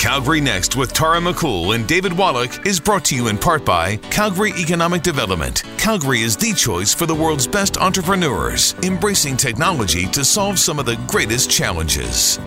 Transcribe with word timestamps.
Calgary 0.00 0.40
Next 0.40 0.76
with 0.76 0.94
Tara 0.94 1.20
McCool 1.20 1.74
and 1.74 1.86
David 1.86 2.14
Wallach 2.14 2.64
is 2.64 2.80
brought 2.80 3.04
to 3.04 3.14
you 3.14 3.28
in 3.28 3.36
part 3.36 3.66
by 3.66 3.96
Calgary 4.08 4.50
Economic 4.56 5.02
Development. 5.02 5.62
Calgary 5.76 6.22
is 6.22 6.38
the 6.38 6.54
choice 6.54 6.94
for 6.94 7.04
the 7.04 7.14
world's 7.14 7.46
best 7.46 7.76
entrepreneurs, 7.76 8.74
embracing 8.82 9.36
technology 9.36 10.06
to 10.06 10.24
solve 10.24 10.58
some 10.58 10.78
of 10.78 10.86
the 10.86 10.96
greatest 11.06 11.50
challenges. 11.50 12.38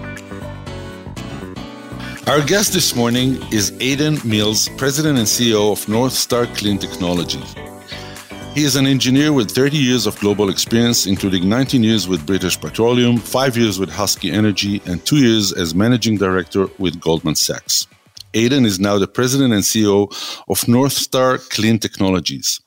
Our 2.26 2.44
guest 2.44 2.74
this 2.74 2.96
morning 2.96 3.38
is 3.54 3.72
Aidan 3.80 4.18
Mills, 4.26 4.68
President 4.70 5.20
and 5.20 5.28
CEO 5.28 5.72
of 5.72 5.88
North 5.88 6.14
Star 6.14 6.48
Clean 6.48 6.80
Technology. 6.80 7.44
He 8.54 8.66
is 8.66 8.76
an 8.76 8.86
engineer 8.86 9.34
with 9.34 9.50
30 9.50 9.78
years 9.78 10.06
of 10.06 10.20
global 10.20 10.48
experience, 10.48 11.08
including 11.08 11.50
19 11.50 11.84
years 11.84 12.08
with 12.08 12.24
British 12.24 12.60
Petroleum, 12.62 13.18
5 13.18 13.58
years 13.58 13.80
with 13.80 13.90
Husky 13.90 14.30
Energy, 14.30 14.80
and 14.86 15.04
2 15.04 15.18
years 15.18 15.52
as 15.54 15.74
managing 15.74 16.18
director 16.18 16.68
with 16.78 17.00
Goldman 17.02 17.34
Sachs. 17.34 17.88
Aidan 18.36 18.64
is 18.64 18.80
now 18.80 19.00
the 19.00 19.08
president 19.08 19.54
and 19.54 19.64
CEO 19.64 20.08
of 20.48 20.68
North 20.68 20.94
Star 20.94 21.40
Clean 21.40 21.80
Technologies, 21.80 22.62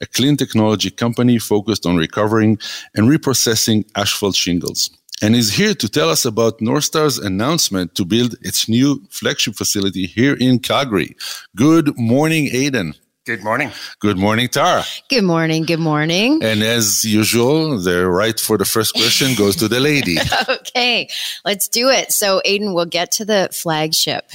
a 0.00 0.06
clean 0.06 0.36
technology 0.36 0.90
company 0.90 1.40
focused 1.40 1.86
on 1.86 1.96
recovering 1.96 2.56
and 2.94 3.08
reprocessing 3.08 3.84
asphalt 3.96 4.36
shingles. 4.36 4.90
And 5.22 5.34
is 5.34 5.54
here 5.54 5.74
to 5.74 5.88
tell 5.88 6.08
us 6.08 6.24
about 6.24 6.60
North 6.60 6.84
Star's 6.84 7.18
announcement 7.18 7.96
to 7.96 8.04
build 8.04 8.36
its 8.42 8.68
new 8.68 9.02
flagship 9.10 9.56
facility 9.56 10.06
here 10.06 10.34
in 10.34 10.60
Calgary. 10.60 11.16
Good 11.56 11.98
morning, 11.98 12.48
Aidan. 12.52 12.94
Good 13.24 13.44
morning. 13.44 13.70
Good 14.00 14.18
morning, 14.18 14.48
Tara. 14.48 14.82
Good 15.08 15.22
morning. 15.22 15.62
Good 15.62 15.78
morning. 15.78 16.42
And 16.42 16.60
as 16.60 17.04
usual, 17.04 17.78
the 17.78 18.10
right 18.10 18.38
for 18.40 18.58
the 18.58 18.64
first 18.64 18.94
question 18.94 19.36
goes 19.36 19.54
to 19.56 19.68
the 19.68 19.78
lady. 19.78 20.16
okay, 20.48 21.08
let's 21.44 21.68
do 21.68 21.88
it. 21.88 22.10
So, 22.10 22.42
Aidan, 22.44 22.74
we'll 22.74 22.84
get 22.84 23.12
to 23.12 23.24
the 23.24 23.48
flagship 23.52 24.32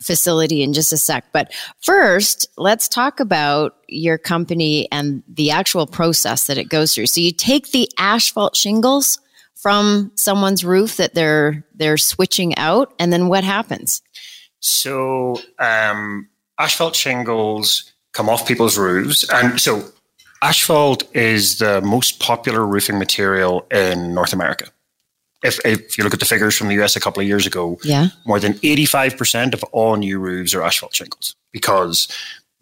facility 0.00 0.62
in 0.62 0.72
just 0.72 0.90
a 0.90 0.96
sec. 0.96 1.26
But 1.34 1.52
first, 1.82 2.46
let's 2.56 2.88
talk 2.88 3.20
about 3.20 3.76
your 3.88 4.16
company 4.16 4.88
and 4.90 5.22
the 5.28 5.50
actual 5.50 5.86
process 5.86 6.46
that 6.46 6.56
it 6.56 6.70
goes 6.70 6.94
through. 6.94 7.08
So, 7.08 7.20
you 7.20 7.30
take 7.30 7.72
the 7.72 7.90
asphalt 7.98 8.56
shingles 8.56 9.20
from 9.54 10.12
someone's 10.14 10.64
roof 10.64 10.96
that 10.96 11.12
they're 11.12 11.66
they're 11.74 11.98
switching 11.98 12.56
out, 12.56 12.94
and 12.98 13.12
then 13.12 13.28
what 13.28 13.44
happens? 13.44 14.00
So, 14.60 15.42
um, 15.58 16.30
asphalt 16.58 16.96
shingles 16.96 17.90
come 18.14 18.28
off 18.28 18.48
people's 18.48 18.78
roofs. 18.78 19.28
And 19.30 19.60
so 19.60 19.84
asphalt 20.40 21.04
is 21.14 21.58
the 21.58 21.80
most 21.82 22.20
popular 22.20 22.66
roofing 22.66 22.98
material 22.98 23.66
in 23.70 24.14
North 24.14 24.32
America. 24.32 24.70
If, 25.42 25.60
if 25.66 25.98
you 25.98 26.04
look 26.04 26.14
at 26.14 26.20
the 26.20 26.26
figures 26.26 26.56
from 26.56 26.68
the 26.68 26.82
US 26.82 26.96
a 26.96 27.00
couple 27.00 27.20
of 27.20 27.28
years 27.28 27.46
ago, 27.46 27.78
yeah. 27.84 28.08
more 28.24 28.40
than 28.40 28.54
85% 28.54 29.52
of 29.52 29.62
all 29.64 29.96
new 29.96 30.18
roofs 30.18 30.54
are 30.54 30.62
asphalt 30.62 30.94
shingles 30.94 31.36
because 31.52 32.08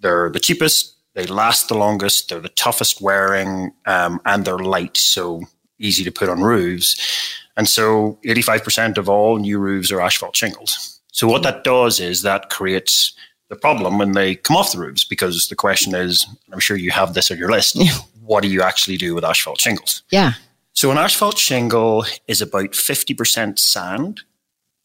they're 0.01 0.31
the 0.31 0.41
cheapest, 0.41 0.97
they 1.15 1.27
last 1.27 1.69
the 1.69 1.77
longest, 1.77 2.29
they're 2.29 2.41
the 2.41 2.49
toughest 2.49 3.01
wearing, 3.01 3.73
um, 3.87 4.21
and 4.25 4.45
they're 4.45 4.59
light, 4.59 4.97
so 4.97 5.43
easy 5.79 6.03
to 6.03 6.11
put 6.11 6.29
on 6.29 6.43
roofs. 6.43 7.41
And 7.57 7.69
so 7.69 8.19
85% 8.25 8.97
of 8.97 9.09
all 9.09 9.39
new 9.39 9.59
roofs 9.59 9.93
are 9.93 10.01
asphalt 10.01 10.35
shingles. 10.35 11.01
So 11.13 11.29
what 11.29 11.43
that 11.43 11.63
does 11.63 12.01
is 12.01 12.23
that 12.23 12.49
creates 12.49 13.13
the 13.53 13.57
problem 13.57 13.99
when 13.99 14.13
they 14.13 14.35
come 14.35 14.57
off 14.57 14.73
the 14.73 14.79
roofs 14.79 15.05
because 15.05 15.49
the 15.49 15.55
question 15.55 15.95
is 15.95 16.27
I'm 16.51 16.59
sure 16.59 16.75
you 16.75 16.91
have 16.91 17.13
this 17.13 17.31
on 17.31 17.37
your 17.37 17.51
list 17.51 17.77
yeah. 17.77 17.93
what 18.23 18.43
do 18.43 18.49
you 18.49 18.63
actually 18.63 18.97
do 18.97 19.15
with 19.15 19.25
asphalt 19.25 19.61
shingles? 19.61 20.03
Yeah. 20.11 20.33
So 20.73 20.91
an 20.91 20.97
asphalt 20.97 21.37
shingle 21.37 22.07
is 22.27 22.41
about 22.41 22.71
50% 22.71 23.59
sand, 23.59 24.23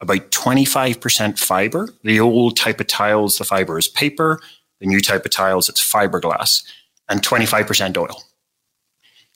about 0.01 0.31
25% 0.31 1.39
fiber. 1.39 1.87
The 2.03 2.19
old 2.19 2.57
type 2.57 2.81
of 2.81 2.87
tiles, 2.87 3.37
the 3.37 3.45
fiber 3.45 3.79
is 3.79 3.87
paper. 3.87 4.41
The 4.81 4.87
new 4.87 4.99
type 4.99 5.23
of 5.23 5.31
tiles, 5.31 5.69
it's 5.69 5.81
fiberglass, 5.81 6.61
and 7.07 7.21
25% 7.21 7.95
oil. 7.95 8.21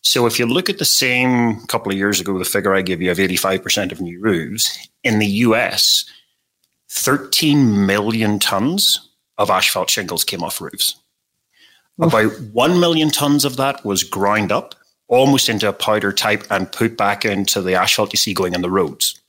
So 0.01 0.25
if 0.25 0.39
you 0.39 0.45
look 0.45 0.69
at 0.69 0.77
the 0.77 0.83
same 0.83 1.61
couple 1.67 1.93
of 1.93 1.97
years 1.97 2.19
ago, 2.19 2.37
the 2.37 2.43
figure 2.43 2.75
I 2.75 2.81
give 2.81 3.01
you 3.01 3.11
of 3.11 3.17
85% 3.17 3.93
of 3.93 4.01
new 4.01 4.19
roofs, 4.19 4.89
in 5.05 5.19
the 5.19 5.27
US, 5.27 6.03
13 6.89 7.85
million 7.85 8.37
tons 8.37 9.07
of 9.41 9.49
asphalt 9.49 9.89
shingles 9.89 10.23
came 10.23 10.43
off 10.43 10.61
roofs. 10.61 10.95
About 11.99 12.31
1 12.53 12.79
million 12.79 13.09
tons 13.09 13.45
of 13.45 13.57
that 13.57 13.83
was 13.85 14.03
ground 14.03 14.51
up 14.51 14.75
almost 15.07 15.49
into 15.49 15.67
a 15.67 15.73
powder 15.73 16.11
type 16.11 16.43
and 16.49 16.71
put 16.71 16.97
back 16.97 17.25
into 17.25 17.61
the 17.61 17.75
asphalt 17.75 18.13
you 18.13 18.17
see 18.17 18.33
going 18.33 18.55
on 18.55 18.61
the 18.61 18.69
roads. 18.69 19.19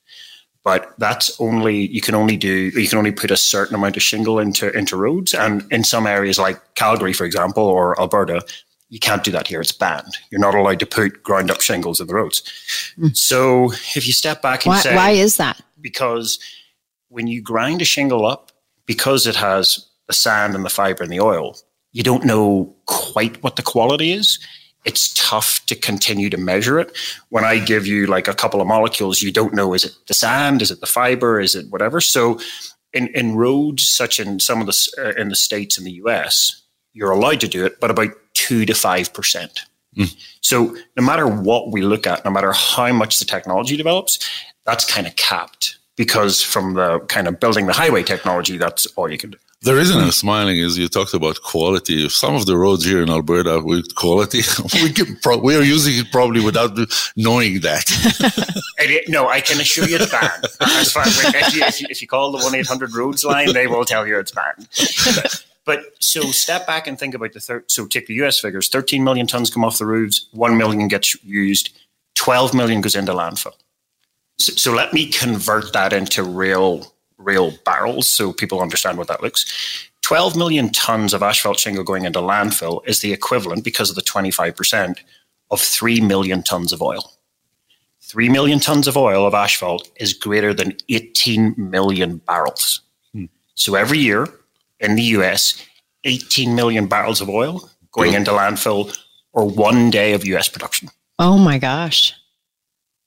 But 0.64 0.94
that's 0.96 1.38
only 1.40 1.88
you 1.88 2.00
can 2.00 2.14
only 2.14 2.36
do 2.36 2.70
you 2.74 2.88
can 2.88 2.98
only 2.98 3.10
put 3.10 3.32
a 3.32 3.36
certain 3.36 3.74
amount 3.74 3.96
of 3.96 4.02
shingle 4.02 4.38
into 4.38 4.70
into 4.76 4.96
roads. 4.96 5.34
And 5.34 5.64
in 5.72 5.82
some 5.82 6.06
areas 6.06 6.38
like 6.38 6.60
Calgary, 6.76 7.12
for 7.12 7.24
example, 7.24 7.64
or 7.64 8.00
Alberta, 8.00 8.42
you 8.88 9.00
can't 9.00 9.24
do 9.24 9.32
that 9.32 9.48
here. 9.48 9.60
It's 9.60 9.72
banned. 9.72 10.18
You're 10.30 10.40
not 10.40 10.54
allowed 10.54 10.78
to 10.78 10.86
put 10.86 11.24
ground 11.24 11.50
up 11.50 11.60
shingles 11.60 11.98
in 11.98 12.06
the 12.06 12.14
roads. 12.14 12.42
Mm. 12.96 13.16
So 13.16 13.72
if 13.72 14.06
you 14.06 14.12
step 14.12 14.40
back 14.40 14.64
and 14.64 14.74
why, 14.74 14.80
say 14.80 14.94
why 14.94 15.10
is 15.10 15.36
that? 15.38 15.60
Because 15.80 16.38
when 17.08 17.26
you 17.26 17.42
grind 17.42 17.82
a 17.82 17.84
shingle 17.84 18.24
up, 18.24 18.52
because 18.86 19.26
it 19.26 19.36
has 19.36 19.88
the 20.12 20.18
sand 20.18 20.54
and 20.54 20.62
the 20.62 20.68
fiber 20.68 21.02
and 21.02 21.10
the 21.10 21.20
oil, 21.20 21.56
you 21.92 22.02
don't 22.02 22.26
know 22.26 22.74
quite 22.84 23.42
what 23.42 23.56
the 23.56 23.62
quality 23.62 24.12
is. 24.12 24.38
It's 24.84 25.14
tough 25.14 25.64
to 25.66 25.74
continue 25.74 26.28
to 26.28 26.36
measure 26.36 26.78
it. 26.78 26.94
When 27.30 27.46
I 27.46 27.58
give 27.58 27.86
you 27.86 28.06
like 28.06 28.28
a 28.28 28.34
couple 28.34 28.60
of 28.60 28.66
molecules, 28.66 29.22
you 29.22 29.32
don't 29.32 29.54
know 29.54 29.72
is 29.72 29.86
it 29.86 29.92
the 30.08 30.12
sand, 30.14 30.60
is 30.60 30.70
it 30.70 30.80
the 30.80 30.86
fiber, 30.86 31.40
is 31.40 31.54
it 31.54 31.70
whatever. 31.70 31.98
So 32.02 32.38
in, 32.92 33.08
in 33.14 33.36
roads, 33.36 33.88
such 33.88 34.20
in 34.20 34.38
some 34.38 34.60
of 34.60 34.66
the 34.66 34.76
uh, 34.98 35.18
in 35.18 35.30
the 35.30 35.36
states 35.36 35.78
in 35.78 35.84
the 35.84 35.92
US, 36.04 36.62
you're 36.92 37.12
allowed 37.12 37.40
to 37.40 37.48
do 37.48 37.64
it, 37.64 37.80
but 37.80 37.90
about 37.90 38.10
two 38.34 38.66
to 38.66 38.74
five 38.74 39.14
percent. 39.14 39.60
Mm. 39.96 40.14
So 40.42 40.76
no 40.94 41.02
matter 41.02 41.26
what 41.26 41.72
we 41.72 41.80
look 41.80 42.06
at, 42.06 42.22
no 42.26 42.30
matter 42.30 42.52
how 42.52 42.92
much 42.92 43.18
the 43.18 43.24
technology 43.24 43.78
develops, 43.78 44.18
that's 44.66 44.84
kind 44.84 45.06
of 45.06 45.16
capped 45.16 45.78
because 45.96 46.42
from 46.42 46.74
the 46.74 46.98
kind 47.08 47.28
of 47.28 47.40
building 47.40 47.66
the 47.66 47.72
highway 47.72 48.02
technology, 48.02 48.58
that's 48.58 48.84
all 48.96 49.10
you 49.10 49.18
can 49.18 49.30
do. 49.30 49.38
The 49.62 49.76
reason 49.76 50.00
I'm 50.00 50.10
smiling 50.10 50.58
is 50.58 50.76
you 50.76 50.88
talked 50.88 51.14
about 51.14 51.40
quality. 51.40 52.04
If 52.04 52.12
some 52.12 52.34
of 52.34 52.46
the 52.46 52.56
roads 52.56 52.84
here 52.84 53.00
in 53.00 53.08
Alberta 53.08 53.60
with 53.60 53.94
quality, 53.94 54.40
we 54.74 54.92
pro- 55.22 55.38
we 55.38 55.54
are 55.54 55.62
using 55.62 55.98
it 55.98 56.10
probably 56.10 56.44
without 56.44 56.76
knowing 57.14 57.60
that. 57.60 57.84
no, 59.08 59.28
I 59.28 59.40
can 59.40 59.60
assure 59.60 59.86
you 59.86 59.98
it's 60.00 60.10
banned. 60.10 60.46
As 60.60 60.92
far 60.92 61.04
as, 61.04 61.16
if, 61.22 61.54
you, 61.54 61.62
if, 61.64 61.80
you, 61.80 61.86
if 61.90 62.02
you 62.02 62.08
call 62.08 62.32
the 62.32 62.38
one 62.38 62.56
eight 62.56 62.66
hundred 62.66 62.92
roads 62.92 63.24
line, 63.24 63.52
they 63.52 63.68
will 63.68 63.84
tell 63.84 64.04
you 64.04 64.18
it's 64.18 64.32
banned. 64.32 64.68
But, 65.14 65.44
but 65.64 65.80
so 66.00 66.22
step 66.22 66.66
back 66.66 66.88
and 66.88 66.98
think 66.98 67.14
about 67.14 67.32
the 67.32 67.40
third. 67.40 67.70
So 67.70 67.86
take 67.86 68.08
the 68.08 68.14
US 68.24 68.40
figures: 68.40 68.68
thirteen 68.68 69.04
million 69.04 69.28
tons 69.28 69.48
come 69.48 69.64
off 69.64 69.78
the 69.78 69.86
roofs, 69.86 70.26
one 70.32 70.58
million 70.58 70.88
gets 70.88 71.14
used, 71.22 71.78
twelve 72.16 72.52
million 72.52 72.80
goes 72.80 72.96
into 72.96 73.12
landfill. 73.12 73.54
So, 74.38 74.54
so 74.54 74.72
let 74.72 74.92
me 74.92 75.06
convert 75.06 75.72
that 75.72 75.92
into 75.92 76.24
real 76.24 76.91
real 77.24 77.52
barrels 77.64 78.08
so 78.08 78.32
people 78.32 78.60
understand 78.60 78.98
what 78.98 79.08
that 79.08 79.22
looks. 79.22 79.90
12 80.02 80.36
million 80.36 80.70
tons 80.70 81.14
of 81.14 81.22
asphalt 81.22 81.58
shingle 81.58 81.84
going 81.84 82.04
into 82.04 82.18
landfill 82.18 82.86
is 82.86 83.00
the 83.00 83.12
equivalent, 83.12 83.64
because 83.64 83.88
of 83.88 83.96
the 83.96 84.02
25%, 84.02 84.98
of 85.50 85.60
3 85.60 86.00
million 86.00 86.42
tons 86.42 86.72
of 86.72 86.82
oil. 86.82 87.12
3 88.02 88.28
million 88.28 88.58
tons 88.58 88.88
of 88.88 88.96
oil 88.96 89.26
of 89.26 89.32
asphalt 89.32 89.90
is 89.96 90.12
greater 90.12 90.52
than 90.52 90.76
18 90.88 91.54
million 91.56 92.18
barrels. 92.18 92.80
Hmm. 93.14 93.26
So 93.54 93.74
every 93.74 93.98
year 93.98 94.28
in 94.80 94.96
the 94.96 95.02
US, 95.02 95.64
18 96.04 96.54
million 96.54 96.86
barrels 96.88 97.20
of 97.20 97.28
oil 97.28 97.70
going 97.92 98.14
into 98.14 98.32
landfill 98.32 98.96
or 99.32 99.48
one 99.48 99.90
day 99.90 100.12
of 100.14 100.26
US 100.26 100.48
production. 100.48 100.88
Oh 101.18 101.38
my 101.38 101.58
gosh. 101.58 102.12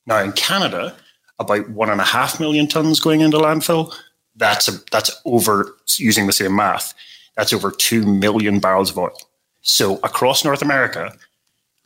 Now 0.06 0.24
in 0.24 0.32
Canada, 0.32 0.96
about 1.40 1.70
one 1.70 1.90
and 1.90 2.02
a 2.02 2.06
half 2.06 2.40
million 2.40 2.68
tons 2.68 3.00
going 3.00 3.22
into 3.22 3.38
landfill. 3.38 3.94
That's 4.36 4.68
a, 4.68 4.74
that's 4.92 5.12
over 5.26 5.76
using 5.98 6.28
the 6.28 6.34
same 6.34 6.56
math. 6.56 6.94
That's 7.36 7.54
over 7.54 7.72
two 7.72 8.06
million 8.06 8.60
barrels 8.60 8.92
of 8.92 8.98
oil. 8.98 9.18
So 9.62 9.96
across 10.04 10.46
North 10.46 10.62
America, 10.62 11.14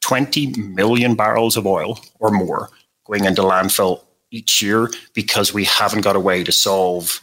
20 0.02 0.58
million 0.58 1.16
barrels 1.16 1.58
of 1.58 1.66
oil 1.66 2.00
or 2.20 2.32
more 2.32 2.70
going 3.06 3.26
into 3.26 3.42
landfill 3.42 4.04
each 4.32 4.62
year 4.62 4.90
because 5.14 5.54
we 5.54 5.66
haven't 5.66 6.02
got 6.02 6.16
a 6.16 6.20
way 6.20 6.44
to 6.44 6.52
solve 6.52 7.22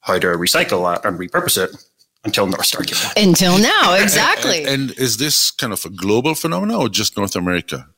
how 0.00 0.18
to 0.18 0.28
recycle 0.28 0.90
that 0.90 1.04
and 1.04 1.18
repurpose 1.18 1.62
it 1.62 1.70
until 2.24 2.46
North 2.46 2.66
Star 2.66 2.82
Until 3.16 3.58
now, 3.58 3.94
exactly. 3.94 4.58
and, 4.60 4.68
and, 4.68 4.90
and, 4.90 4.98
is 4.98 5.16
this 5.16 5.50
kind 5.50 5.72
of 5.72 5.84
a 5.84 5.90
global 5.90 6.34
phenomenon 6.34 6.76
or 6.76 6.88
just 6.88 7.16
North 7.16 7.36
America? 7.36 7.88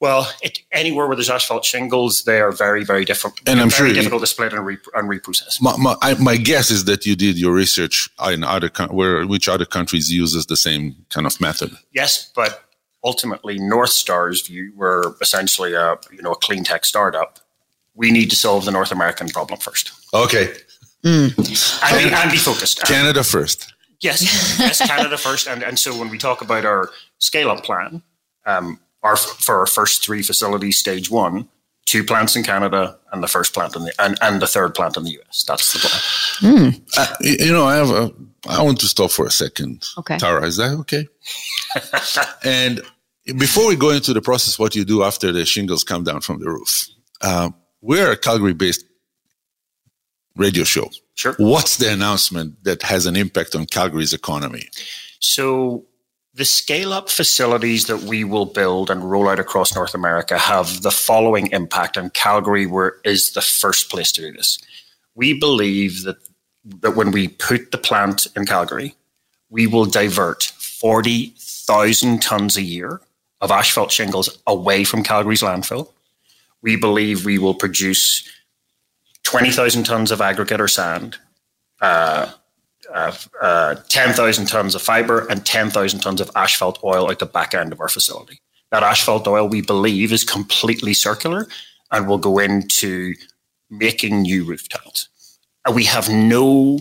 Well, 0.00 0.30
it, 0.42 0.60
anywhere 0.70 1.08
where 1.08 1.16
there's 1.16 1.30
asphalt 1.30 1.64
shingles, 1.64 2.22
they 2.22 2.40
are 2.40 2.52
very, 2.52 2.84
very 2.84 3.04
different. 3.04 3.40
And 3.48 3.60
I'm 3.60 3.68
very 3.68 3.90
sure 3.90 3.94
difficult 3.94 4.20
to 4.20 4.28
split 4.28 4.52
and, 4.52 4.64
re- 4.64 4.78
and 4.94 5.10
reprocess. 5.10 5.60
My, 5.60 5.76
my, 5.76 5.96
I, 6.00 6.14
my, 6.14 6.36
guess 6.36 6.70
is 6.70 6.84
that 6.84 7.04
you 7.04 7.16
did 7.16 7.36
your 7.36 7.52
research 7.52 8.08
in 8.24 8.44
other 8.44 8.70
where 8.90 9.26
which 9.26 9.48
other 9.48 9.64
countries 9.64 10.12
uses 10.12 10.46
the 10.46 10.56
same 10.56 10.94
kind 11.10 11.26
of 11.26 11.40
method. 11.40 11.72
Yes, 11.92 12.30
but 12.36 12.64
ultimately, 13.02 13.58
North 13.58 13.90
Star's 13.90 14.46
view, 14.46 14.72
we're 14.76 15.14
essentially 15.20 15.74
a 15.74 15.96
you 16.12 16.22
know 16.22 16.32
a 16.32 16.36
clean 16.36 16.62
tech 16.62 16.84
startup. 16.84 17.40
We 17.96 18.12
need 18.12 18.30
to 18.30 18.36
solve 18.36 18.66
the 18.66 18.70
North 18.70 18.92
American 18.92 19.28
problem 19.28 19.58
first. 19.58 19.90
Okay. 20.14 20.54
Mm. 21.04 21.36
And, 21.82 22.10
be, 22.10 22.14
and, 22.14 22.30
be, 22.30 22.36
focused. 22.36 22.84
Canada 22.84 23.24
first. 23.24 23.72
Yes, 24.00 24.22
yes, 24.58 24.86
Canada 24.86 25.16
first. 25.16 25.48
And, 25.48 25.62
and 25.62 25.78
so 25.78 25.96
when 25.96 26.08
we 26.08 26.18
talk 26.18 26.40
about 26.40 26.64
our 26.64 26.90
scale 27.18 27.50
up 27.50 27.64
plan, 27.64 28.02
um, 28.46 28.78
our, 29.02 29.16
for 29.16 29.60
our 29.60 29.66
first 29.66 30.04
three 30.04 30.22
facilities, 30.22 30.78
stage 30.78 31.10
one, 31.10 31.48
two 31.88 32.04
plants 32.04 32.36
in 32.36 32.42
Canada 32.42 32.98
and 33.12 33.22
the 33.22 33.28
first 33.28 33.54
plant 33.54 33.74
in 33.74 33.84
the 33.84 33.92
and, 33.98 34.18
and 34.20 34.42
the 34.42 34.46
third 34.46 34.74
plant 34.74 34.96
in 34.96 35.04
the 35.04 35.18
US. 35.20 35.44
That's 35.46 35.72
the 35.72 35.78
plan. 35.78 36.72
Mm. 36.72 36.82
Uh, 36.96 37.14
you 37.20 37.52
know, 37.52 37.64
I 37.64 37.76
have 37.76 37.90
a. 37.90 38.10
I 38.48 38.62
want 38.62 38.78
to 38.80 38.86
stop 38.86 39.10
for 39.10 39.26
a 39.26 39.30
second. 39.30 39.84
Okay, 39.98 40.18
Tara, 40.18 40.46
is 40.46 40.56
that 40.58 40.72
okay? 40.80 41.08
and 42.44 42.80
before 43.36 43.66
we 43.66 43.76
go 43.76 43.90
into 43.90 44.12
the 44.12 44.22
process, 44.22 44.58
what 44.58 44.74
you 44.74 44.84
do 44.84 45.02
after 45.02 45.32
the 45.32 45.44
shingles 45.44 45.82
come 45.82 46.04
down 46.04 46.20
from 46.20 46.38
the 46.38 46.46
roof, 46.46 46.88
uh, 47.20 47.50
we're 47.80 48.12
a 48.12 48.16
Calgary-based 48.16 48.84
radio 50.36 50.64
show. 50.64 50.88
Sure. 51.14 51.34
What's 51.38 51.76
the 51.78 51.92
announcement 51.92 52.62
that 52.64 52.82
has 52.82 53.06
an 53.06 53.16
impact 53.16 53.54
on 53.54 53.66
Calgary's 53.66 54.12
economy? 54.12 54.68
So 55.18 55.84
the 56.38 56.44
scale 56.44 56.92
up 56.92 57.10
facilities 57.10 57.86
that 57.86 58.02
we 58.02 58.22
will 58.22 58.46
build 58.46 58.90
and 58.90 59.10
roll 59.10 59.28
out 59.28 59.40
across 59.40 59.74
North 59.74 59.92
America 59.92 60.38
have 60.38 60.82
the 60.82 60.90
following 60.92 61.48
impact, 61.48 61.96
and 61.96 62.14
Calgary 62.14 62.64
were, 62.64 63.00
is 63.04 63.32
the 63.32 63.40
first 63.40 63.90
place 63.90 64.12
to 64.12 64.20
do 64.20 64.32
this. 64.32 64.56
We 65.16 65.36
believe 65.36 66.04
that, 66.04 66.18
that 66.80 66.94
when 66.94 67.10
we 67.10 67.26
put 67.26 67.72
the 67.72 67.78
plant 67.78 68.28
in 68.36 68.46
Calgary, 68.46 68.94
we 69.50 69.66
will 69.66 69.84
divert 69.84 70.44
40,000 70.44 72.22
tons 72.22 72.56
a 72.56 72.62
year 72.62 73.00
of 73.40 73.50
asphalt 73.50 73.90
shingles 73.90 74.38
away 74.46 74.84
from 74.84 75.02
Calgary's 75.02 75.42
landfill. 75.42 75.90
We 76.62 76.76
believe 76.76 77.24
we 77.24 77.38
will 77.38 77.54
produce 77.54 78.28
20,000 79.24 79.82
tons 79.82 80.12
of 80.12 80.20
aggregate 80.20 80.60
or 80.60 80.68
sand, 80.68 81.16
uh, 81.80 82.30
uh, 82.94 83.12
uh, 83.40 83.74
10,000 83.88 84.46
tons 84.46 84.74
of 84.74 84.82
fiber 84.82 85.26
and 85.28 85.44
10,000 85.44 86.00
tons 86.00 86.20
of 86.20 86.30
asphalt 86.34 86.78
oil 86.82 87.10
at 87.10 87.18
the 87.18 87.26
back 87.26 87.54
end 87.54 87.72
of 87.72 87.80
our 87.80 87.88
facility. 87.88 88.40
That 88.70 88.82
asphalt 88.82 89.26
oil, 89.26 89.48
we 89.48 89.62
believe, 89.62 90.12
is 90.12 90.24
completely 90.24 90.94
circular 90.94 91.46
and 91.90 92.06
will 92.06 92.18
go 92.18 92.38
into 92.38 93.14
making 93.70 94.22
new 94.22 94.44
roof 94.44 94.68
tiles. 94.68 95.08
And 95.64 95.74
we 95.74 95.84
have 95.84 96.08
no 96.08 96.80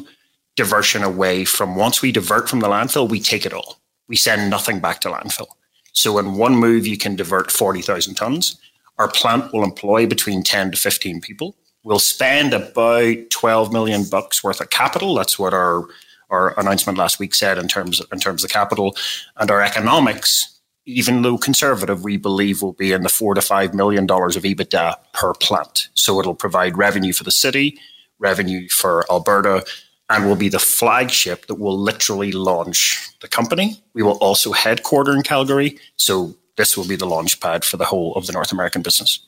diversion 0.55 1.03
away 1.03 1.45
from 1.45 1.75
once 1.75 2.01
we 2.01 2.11
divert 2.11 2.49
from 2.49 2.61
the 2.61 2.67
landfill, 2.67 3.09
we 3.09 3.19
take 3.19 3.45
it 3.45 3.53
all. 3.53 3.79
We 4.07 4.15
send 4.15 4.49
nothing 4.49 4.79
back 4.79 5.01
to 5.01 5.09
landfill. 5.09 5.47
So 5.93 6.17
in 6.17 6.37
one 6.37 6.55
move, 6.55 6.87
you 6.87 6.97
can 6.97 7.15
divert 7.15 7.51
40,000 7.51 8.15
tons. 8.15 8.59
Our 8.97 9.07
plant 9.07 9.53
will 9.53 9.63
employ 9.63 10.07
between 10.07 10.43
10 10.43 10.71
to 10.71 10.77
15 10.77 11.21
people 11.21 11.55
We'll 11.87 11.99
spend 11.99 12.53
about 12.53 13.29
12 13.29 13.71
million 13.71 14.03
bucks 14.11 14.43
worth 14.43 14.59
of 14.59 14.69
capital. 14.69 15.15
That's 15.15 15.39
what 15.39 15.53
our 15.53 15.85
our 16.29 16.59
announcement 16.59 16.97
last 16.97 17.17
week 17.17 17.33
said 17.33 17.57
in 17.57 17.69
terms 17.69 18.01
in 18.11 18.19
terms 18.19 18.43
of 18.43 18.49
capital 18.49 18.97
and 19.37 19.49
our 19.49 19.61
economics. 19.61 20.59
Even 20.85 21.21
though 21.21 21.37
conservative, 21.37 22.03
we 22.03 22.17
believe 22.17 22.61
will 22.61 22.73
be 22.73 22.91
in 22.91 23.03
the 23.03 23.09
four 23.09 23.35
to 23.35 23.41
five 23.41 23.73
million 23.73 24.05
dollars 24.05 24.35
of 24.35 24.43
EBITDA 24.43 24.95
per 25.13 25.33
plant. 25.35 25.87
So 25.93 26.19
it'll 26.19 26.35
provide 26.35 26.77
revenue 26.77 27.13
for 27.13 27.23
the 27.23 27.31
city, 27.31 27.79
revenue 28.19 28.67
for 28.67 29.09
Alberta, 29.09 29.65
and 30.09 30.25
will 30.25 30.35
be 30.35 30.49
the 30.49 30.59
flagship 30.59 31.45
that 31.45 31.55
will 31.55 31.79
literally 31.79 32.33
launch 32.33 33.11
the 33.21 33.29
company. 33.29 33.81
We 33.93 34.03
will 34.03 34.17
also 34.17 34.51
headquarter 34.51 35.13
in 35.13 35.21
Calgary. 35.21 35.79
So 35.95 36.35
this 36.57 36.75
will 36.75 36.85
be 36.85 36.97
the 36.97 37.05
launch 37.05 37.39
pad 37.39 37.63
for 37.63 37.77
the 37.77 37.85
whole 37.85 38.13
of 38.15 38.27
the 38.27 38.33
North 38.33 38.51
American 38.51 38.81
business. 38.81 39.25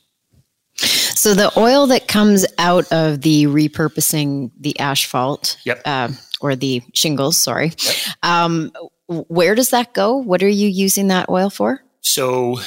So 0.79 1.33
the 1.33 1.51
oil 1.57 1.87
that 1.87 2.07
comes 2.07 2.45
out 2.57 2.91
of 2.91 3.21
the 3.21 3.45
repurposing 3.45 4.51
the 4.59 4.79
asphalt, 4.79 5.57
yep. 5.65 5.81
uh, 5.85 6.09
or 6.39 6.55
the 6.55 6.81
shingles, 6.93 7.37
sorry, 7.37 7.73
yep. 7.83 7.95
um, 8.23 8.71
where 9.07 9.55
does 9.55 9.71
that 9.71 9.93
go? 9.93 10.15
What 10.15 10.41
are 10.43 10.47
you 10.47 10.67
using 10.67 11.07
that 11.07 11.29
oil 11.29 11.49
for? 11.49 11.83
So 12.01 12.59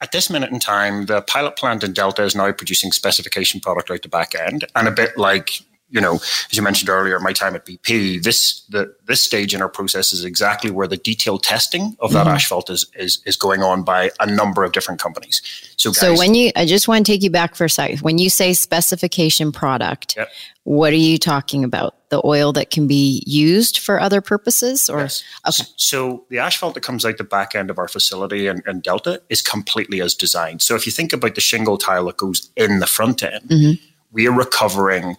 at 0.00 0.12
this 0.12 0.30
minute 0.30 0.52
in 0.52 0.60
time, 0.60 1.06
the 1.06 1.22
pilot 1.22 1.56
plant 1.56 1.82
in 1.82 1.92
Delta 1.92 2.22
is 2.22 2.36
now 2.36 2.52
producing 2.52 2.92
specification 2.92 3.60
product 3.60 3.90
out 3.90 4.02
the 4.02 4.08
back 4.08 4.34
end, 4.34 4.64
and 4.74 4.86
a 4.86 4.92
bit 4.92 5.16
like 5.16 5.60
you 5.88 6.00
know, 6.00 6.14
as 6.14 6.48
you 6.52 6.62
mentioned 6.62 6.88
earlier, 6.88 7.20
my 7.20 7.32
time 7.32 7.54
at 7.54 7.64
BP, 7.64 8.22
this 8.22 8.64
the 8.66 8.94
this 9.06 9.22
stage 9.22 9.54
in 9.54 9.62
our 9.62 9.68
process 9.68 10.12
is 10.12 10.24
exactly 10.24 10.70
where 10.70 10.88
the 10.88 10.96
detailed 10.96 11.44
testing 11.44 11.96
of 12.00 12.12
that 12.12 12.26
mm-hmm. 12.26 12.34
asphalt 12.34 12.70
is, 12.70 12.86
is 12.98 13.22
is 13.24 13.36
going 13.36 13.62
on 13.62 13.84
by 13.84 14.10
a 14.18 14.26
number 14.26 14.64
of 14.64 14.72
different 14.72 15.00
companies. 15.00 15.40
So, 15.76 15.90
guys, 15.90 16.00
so 16.00 16.16
when 16.16 16.34
you, 16.34 16.50
I 16.56 16.66
just 16.66 16.88
want 16.88 17.06
to 17.06 17.12
take 17.12 17.22
you 17.22 17.30
back 17.30 17.54
for 17.54 17.64
a 17.64 17.70
second. 17.70 18.00
When 18.00 18.18
you 18.18 18.30
say 18.30 18.52
specification 18.52 19.52
product, 19.52 20.16
yep. 20.16 20.28
what 20.64 20.92
are 20.92 20.96
you 20.96 21.18
talking 21.18 21.62
about? 21.62 21.94
The 22.08 22.20
oil 22.24 22.52
that 22.52 22.70
can 22.70 22.88
be 22.88 23.22
used 23.26 23.78
for 23.78 24.00
other 24.00 24.20
purposes, 24.20 24.90
or 24.90 25.00
yes. 25.00 25.22
okay. 25.46 25.68
So 25.76 26.24
the 26.30 26.38
asphalt 26.38 26.74
that 26.74 26.82
comes 26.82 27.04
out 27.04 27.18
the 27.18 27.24
back 27.24 27.54
end 27.54 27.70
of 27.70 27.78
our 27.78 27.88
facility 27.88 28.48
and, 28.48 28.62
in, 28.66 28.80
Delta 28.80 29.22
is 29.28 29.40
completely 29.40 30.00
as 30.00 30.14
designed. 30.14 30.62
So 30.62 30.74
if 30.74 30.86
you 30.86 30.92
think 30.92 31.12
about 31.12 31.36
the 31.36 31.40
shingle 31.40 31.78
tile 31.78 32.06
that 32.06 32.16
goes 32.16 32.50
in 32.56 32.80
the 32.80 32.86
front 32.86 33.22
end, 33.22 33.48
mm-hmm. 33.48 33.84
we 34.10 34.26
are 34.26 34.32
recovering 34.32 35.16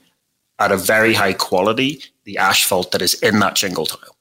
at 0.59 0.71
a 0.71 0.77
very 0.77 1.13
high 1.13 1.33
quality 1.33 2.01
the 2.27 2.37
asphalt 2.37 2.91
that 2.91 3.01
is 3.01 3.13
in 3.23 3.39
that 3.39 3.57
shingle 3.57 3.85
tile. 3.85 4.15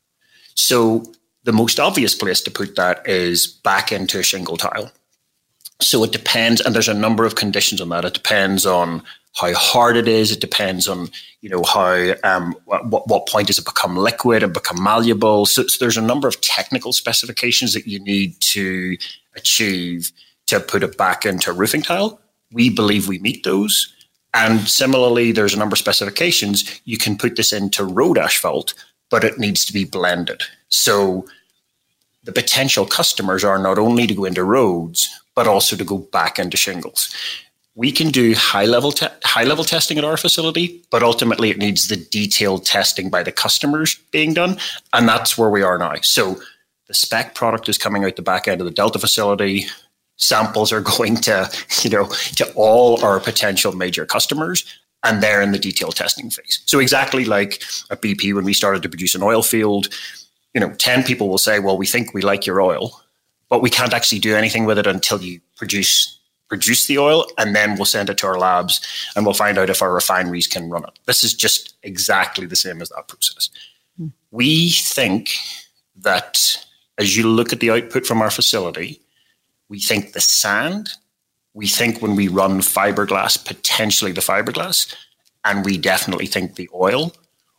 So 0.54 1.12
the 1.42 1.52
most 1.52 1.78
obvious 1.78 2.14
place 2.14 2.40
to 2.42 2.50
put 2.50 2.76
that 2.76 3.06
is 3.06 3.46
back 3.46 3.92
into 3.92 4.20
a 4.20 4.22
shingle 4.22 4.56
tile. 4.56 4.92
So 5.80 6.02
it 6.04 6.12
depends, 6.12 6.60
and 6.60 6.74
there's 6.74 6.88
a 6.88 6.94
number 6.94 7.26
of 7.26 7.34
conditions 7.34 7.80
on 7.80 7.90
that. 7.90 8.04
It 8.04 8.14
depends 8.14 8.64
on 8.64 9.02
how 9.34 9.52
hard 9.54 9.96
it 9.96 10.08
is. 10.08 10.32
It 10.32 10.40
depends 10.40 10.88
on 10.88 11.10
you 11.42 11.50
know 11.50 11.62
how 11.62 12.14
um, 12.24 12.56
what, 12.64 13.06
what 13.08 13.26
point 13.26 13.48
does 13.48 13.58
it 13.58 13.64
become 13.64 13.96
liquid 13.96 14.42
and 14.42 14.54
become 14.54 14.82
malleable. 14.82 15.46
So, 15.46 15.66
so 15.66 15.76
there's 15.78 15.98
a 15.98 16.02
number 16.02 16.26
of 16.26 16.40
technical 16.40 16.92
specifications 16.92 17.74
that 17.74 17.86
you 17.86 18.00
need 18.00 18.40
to 18.40 18.96
achieve 19.36 20.12
to 20.46 20.60
put 20.60 20.82
it 20.82 20.96
back 20.96 21.26
into 21.26 21.52
roofing 21.52 21.82
tile. 21.82 22.20
We 22.52 22.70
believe 22.70 23.08
we 23.08 23.18
meet 23.18 23.44
those. 23.44 23.92
And 24.34 24.68
similarly, 24.68 25.32
there's 25.32 25.54
a 25.54 25.58
number 25.58 25.74
of 25.74 25.78
specifications. 25.78 26.80
You 26.84 26.98
can 26.98 27.16
put 27.16 27.36
this 27.36 27.52
into 27.52 27.84
road 27.84 28.18
asphalt, 28.18 28.74
but 29.10 29.24
it 29.24 29.38
needs 29.38 29.64
to 29.64 29.72
be 29.72 29.84
blended. 29.84 30.42
So 30.68 31.26
the 32.24 32.32
potential 32.32 32.84
customers 32.84 33.44
are 33.44 33.58
not 33.58 33.78
only 33.78 34.06
to 34.06 34.14
go 34.14 34.24
into 34.24 34.44
roads, 34.44 35.08
but 35.34 35.46
also 35.46 35.76
to 35.76 35.84
go 35.84 35.98
back 35.98 36.38
into 36.38 36.56
shingles. 36.56 37.14
We 37.76 37.92
can 37.92 38.08
do 38.08 38.34
high 38.34 38.64
level 38.64 38.90
te- 38.90 39.06
high 39.24 39.44
level 39.44 39.62
testing 39.62 39.98
at 39.98 40.04
our 40.04 40.16
facility, 40.16 40.82
but 40.90 41.02
ultimately 41.02 41.50
it 41.50 41.58
needs 41.58 41.88
the 41.88 41.96
detailed 41.96 42.64
testing 42.64 43.10
by 43.10 43.22
the 43.22 43.32
customers 43.32 43.96
being 44.10 44.34
done, 44.34 44.58
and 44.92 45.08
that's 45.08 45.38
where 45.38 45.50
we 45.50 45.62
are 45.62 45.78
now. 45.78 45.94
So 46.02 46.40
the 46.88 46.94
spec 46.94 47.34
product 47.34 47.68
is 47.68 47.78
coming 47.78 48.04
out 48.04 48.16
the 48.16 48.22
back 48.22 48.48
end 48.48 48.60
of 48.60 48.64
the 48.64 48.70
Delta 48.72 48.98
facility 48.98 49.66
samples 50.16 50.72
are 50.72 50.80
going 50.98 51.16
to, 51.16 51.50
you 51.82 51.90
know, 51.90 52.06
to 52.36 52.52
all 52.54 53.02
our 53.04 53.20
potential 53.20 53.72
major 53.72 54.06
customers 54.06 54.64
and 55.02 55.22
they're 55.22 55.42
in 55.42 55.52
the 55.52 55.58
detailed 55.58 55.96
testing 55.96 56.30
phase. 56.30 56.62
So 56.66 56.78
exactly 56.78 57.24
like 57.24 57.62
at 57.90 58.02
BP 58.02 58.34
when 58.34 58.44
we 58.44 58.52
started 58.52 58.82
to 58.82 58.88
produce 58.88 59.14
an 59.14 59.22
oil 59.22 59.42
field, 59.42 59.88
you 60.54 60.60
know, 60.60 60.72
10 60.72 61.04
people 61.04 61.28
will 61.28 61.38
say, 61.38 61.58
well, 61.58 61.78
we 61.78 61.86
think 61.86 62.12
we 62.12 62.22
like 62.22 62.46
your 62.46 62.60
oil, 62.60 63.00
but 63.48 63.62
we 63.62 63.70
can't 63.70 63.92
actually 63.92 64.18
do 64.18 64.34
anything 64.34 64.64
with 64.64 64.78
it 64.78 64.86
until 64.86 65.20
you 65.22 65.40
produce 65.56 66.12
produce 66.48 66.86
the 66.86 66.96
oil 66.96 67.26
and 67.38 67.56
then 67.56 67.74
we'll 67.74 67.84
send 67.84 68.08
it 68.08 68.18
to 68.18 68.26
our 68.26 68.38
labs 68.38 68.80
and 69.16 69.26
we'll 69.26 69.34
find 69.34 69.58
out 69.58 69.68
if 69.68 69.82
our 69.82 69.92
refineries 69.92 70.46
can 70.46 70.70
run 70.70 70.84
it. 70.84 70.96
This 71.04 71.24
is 71.24 71.34
just 71.34 71.74
exactly 71.82 72.46
the 72.46 72.54
same 72.54 72.80
as 72.80 72.88
that 72.90 73.08
process. 73.08 73.50
Hmm. 73.98 74.08
We 74.30 74.70
think 74.70 75.30
that 75.96 76.64
as 76.98 77.16
you 77.16 77.26
look 77.26 77.52
at 77.52 77.58
the 77.58 77.72
output 77.72 78.06
from 78.06 78.22
our 78.22 78.30
facility, 78.30 79.00
we 79.68 79.80
think 79.80 80.12
the 80.12 80.20
sand, 80.20 80.90
we 81.54 81.66
think 81.66 82.00
when 82.00 82.16
we 82.16 82.28
run 82.28 82.60
fiberglass, 82.60 83.42
potentially 83.42 84.12
the 84.12 84.20
fiberglass, 84.20 84.94
and 85.44 85.64
we 85.64 85.78
definitely 85.78 86.26
think 86.26 86.54
the 86.54 86.68
oil 86.74 87.12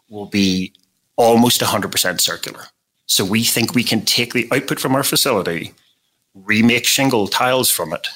will 0.10 0.26
be 0.26 0.74
almost 1.16 1.62
100% 1.62 2.22
circular. 2.22 2.66
So 3.06 3.24
we 3.26 3.44
think 3.44 3.74
we 3.74 3.84
can 3.84 4.02
take 4.02 4.34
the 4.34 4.48
output 4.52 4.80
from 4.80 4.96
our 4.96 5.04
facility, 5.04 5.74
remake 6.34 6.86
shingle 6.86 7.28
tiles 7.28 7.70
from 7.70 7.94
it, 7.94 8.08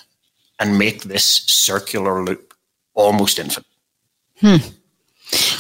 and 0.60 0.78
make 0.78 1.04
this 1.04 1.26
circular 1.26 2.24
loop 2.24 2.54
almost 2.94 3.40
infinite. 3.40 3.66
Hmm. 4.40 4.58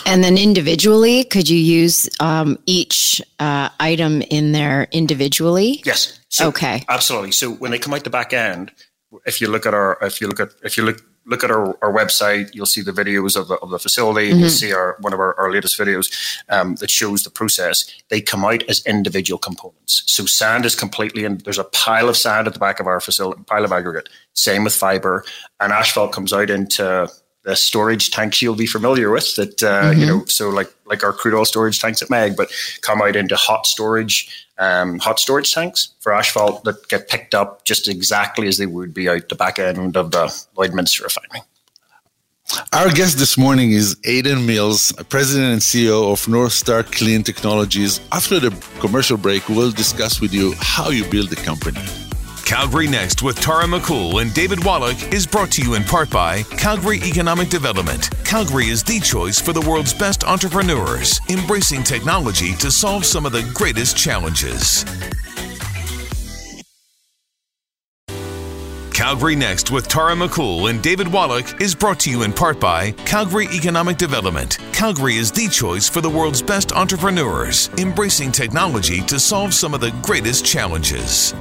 And 0.06 0.24
then 0.24 0.38
individually, 0.38 1.24
could 1.24 1.50
you 1.50 1.58
use 1.58 2.10
um, 2.20 2.58
each 2.66 3.22
uh, 3.40 3.70
item 3.80 4.22
in 4.24 4.52
there 4.52 4.88
individually? 4.92 5.82
Yes. 5.86 6.20
So, 6.30 6.48
okay. 6.50 6.84
Absolutely. 6.90 7.32
So 7.32 7.52
when 7.52 7.72
they 7.72 7.80
come 7.80 7.94
out 7.94 8.04
the 8.04 8.10
back 8.10 8.34
end, 8.34 8.72
if 9.26 9.42
you 9.42 9.50
look 9.50 9.66
at 9.66 9.74
our, 9.74 9.98
if 10.02 10.22
you 10.22 10.28
look 10.28 10.40
at, 10.40 10.50
if 10.64 10.78
you 10.78 10.84
look 10.84 11.02
look 11.26 11.44
at 11.44 11.52
our, 11.52 11.78
our 11.84 11.94
website, 11.94 12.54
you'll 12.54 12.66
see 12.66 12.82
the 12.82 12.92
videos 12.92 13.40
of 13.40 13.48
the, 13.48 13.56
of 13.56 13.70
the 13.70 13.80
facility. 13.80 14.30
Mm-hmm. 14.30 14.40
You'll 14.40 14.50
see 14.50 14.74
our 14.74 14.98
one 15.02 15.14
of 15.14 15.20
our, 15.20 15.40
our 15.40 15.52
latest 15.52 15.80
videos 15.80 16.12
um, 16.50 16.76
that 16.76 16.90
shows 16.90 17.24
the 17.24 17.30
process. 17.30 17.90
They 18.10 18.22
come 18.22 18.44
out 18.44 18.64
as 18.64 18.86
individual 18.86 19.38
components. 19.38 20.04
So 20.08 20.26
sand 20.26 20.66
is 20.66 20.76
completely 20.76 21.24
in. 21.24 21.38
There's 21.38 21.60
a 21.60 21.66
pile 21.66 22.10
of 22.10 22.18
sand 22.18 22.48
at 22.48 22.54
the 22.54 22.60
back 22.60 22.80
of 22.80 22.88
our 22.88 23.00
facility, 23.00 23.44
pile 23.44 23.66
of 23.66 23.72
aggregate. 23.72 24.10
Same 24.34 24.64
with 24.64 24.76
fiber, 24.76 25.24
and 25.60 25.72
asphalt 25.72 26.12
comes 26.12 26.34
out 26.34 26.50
into 26.50 27.08
the 27.44 27.56
storage 27.56 28.12
tanks 28.12 28.42
you'll 28.42 28.56
be 28.56 28.68
familiar 28.68 29.12
with 29.12 29.36
that 29.36 29.64
uh, 29.64 29.84
mm-hmm. 29.84 30.00
you 30.00 30.06
know 30.06 30.26
so 30.26 30.50
like 30.50 30.72
like 30.86 31.04
our 31.04 31.14
crude 31.14 31.34
oil 31.34 31.46
storage 31.46 31.80
tanks 31.80 32.02
at 32.02 32.10
meg 32.10 32.36
but 32.36 32.52
come 32.82 33.02
out 33.02 33.16
into 33.16 33.36
hot 33.36 33.66
storage 33.66 34.48
um, 34.58 35.00
hot 35.00 35.20
storage 35.20 35.54
tanks 35.54 35.94
for 36.00 36.14
asphalt 36.14 36.64
that 36.64 36.88
get 36.88 37.10
picked 37.10 37.34
up 37.34 37.66
just 37.66 37.88
exactly 37.88 38.48
as 38.48 38.58
they 38.58 38.66
would 38.66 38.94
be 38.94 39.10
out 39.10 39.30
the 39.30 39.36
back 39.36 39.60
end 39.60 39.98
of 39.98 40.12
the 40.12 40.26
lloydminster 40.56 41.04
refinery 41.04 41.42
our 42.74 42.90
guest 42.90 43.18
this 43.18 43.38
morning 43.38 43.72
is 43.72 43.96
Aidan 44.04 44.46
Mills, 44.46 44.92
President 45.08 45.54
and 45.54 45.62
CEO 45.62 46.12
of 46.12 46.28
North 46.28 46.52
Star 46.52 46.84
Clean 46.84 47.24
Technologies. 47.24 48.02
After 48.12 48.42
the 48.42 48.52
commercial 48.82 49.16
break, 49.16 49.48
we'll 49.48 49.72
discuss 49.72 50.20
with 50.20 50.34
you 50.34 50.54
how 50.60 50.90
you 50.90 51.06
build 51.06 51.32
a 51.32 51.38
company. 51.38 51.80
Calgary 52.46 52.88
Next 52.88 53.22
with 53.24 53.40
Tara 53.40 53.66
McCool 53.66 54.22
and 54.22 54.34
David 54.34 54.64
Wallach 54.64 55.14
is 55.14 55.26
brought 55.26 55.52
to 55.52 55.62
you 55.62 55.76
in 55.76 55.84
part 55.84 56.10
by 56.10 56.44
Calgary 56.44 57.00
Economic 57.04 57.50
Development. 57.50 58.10
Calgary 58.26 58.66
is 58.66 58.84
the 58.84 59.00
choice 59.00 59.40
for 59.40 59.54
the 59.54 59.62
world's 59.62 59.94
best 59.94 60.24
entrepreneurs, 60.24 61.20
embracing 61.30 61.84
technology 61.84 62.54
to 62.56 62.70
solve 62.70 63.06
some 63.06 63.26
of 63.26 63.32
the 63.32 63.50
greatest 63.54 63.98
challenges. 63.98 64.86
Calgary 68.94 69.36
Next 69.36 69.72
with 69.72 69.88
Tara 69.88 70.14
McCool 70.14 70.70
and 70.70 70.82
David 70.84 71.08
Wallach 71.08 71.60
is 71.60 71.74
brought 71.74 72.00
to 72.02 72.12
you 72.12 72.24
in 72.24 72.32
part 72.32 72.60
by 72.60 72.92
Calgary 72.92 73.48
Economic 73.52 73.98
Development. 73.98 74.58
Calgary 74.74 75.16
is 75.16 75.32
the 75.32 75.48
choice 75.48 75.90
for 75.90 76.02
the 76.02 76.10
world's 76.10 76.42
best 76.42 76.72
entrepreneurs, 76.72 77.70
embracing 77.78 78.32
technology 78.32 79.02
to 79.02 79.20
solve 79.20 79.54
some 79.54 79.74
of 79.74 79.82
the 79.82 79.92
greatest 80.04 80.46
challenges. 80.46 81.34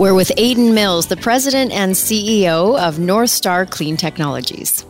We're 0.00 0.14
with 0.14 0.32
Aidan 0.38 0.72
Mills, 0.72 1.08
the 1.08 1.16
president 1.18 1.72
and 1.72 1.92
CEO 1.92 2.80
of 2.80 2.98
North 2.98 3.28
Star 3.28 3.66
Clean 3.66 3.98
Technologies. 3.98 4.82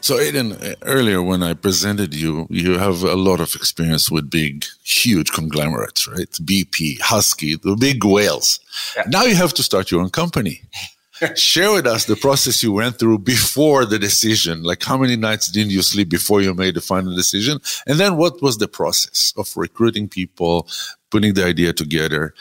So, 0.00 0.20
Aidan, 0.20 0.56
earlier 0.82 1.20
when 1.20 1.42
I 1.42 1.54
presented 1.54 2.14
you, 2.14 2.46
you 2.48 2.78
have 2.78 3.02
a 3.02 3.16
lot 3.16 3.40
of 3.40 3.56
experience 3.56 4.12
with 4.12 4.30
big, 4.30 4.64
huge 4.84 5.32
conglomerates, 5.32 6.06
right? 6.06 6.30
BP, 6.30 7.00
Husky, 7.00 7.56
the 7.56 7.74
big 7.74 8.04
whales. 8.04 8.60
Yeah. 8.96 9.02
Now 9.08 9.24
you 9.24 9.34
have 9.34 9.54
to 9.54 9.64
start 9.64 9.90
your 9.90 10.02
own 10.02 10.10
company. 10.10 10.62
Share 11.34 11.72
with 11.72 11.88
us 11.88 12.04
the 12.04 12.14
process 12.14 12.62
you 12.62 12.70
went 12.70 13.00
through 13.00 13.18
before 13.18 13.84
the 13.84 13.98
decision. 13.98 14.62
Like, 14.62 14.84
how 14.84 14.96
many 14.96 15.16
nights 15.16 15.48
didn't 15.48 15.72
you 15.72 15.82
sleep 15.82 16.08
before 16.08 16.42
you 16.42 16.54
made 16.54 16.76
the 16.76 16.80
final 16.80 17.16
decision? 17.16 17.58
And 17.88 17.98
then, 17.98 18.16
what 18.16 18.40
was 18.40 18.58
the 18.58 18.68
process 18.68 19.34
of 19.36 19.52
recruiting 19.56 20.08
people, 20.08 20.68
putting 21.10 21.34
the 21.34 21.44
idea 21.44 21.72
together? 21.72 22.34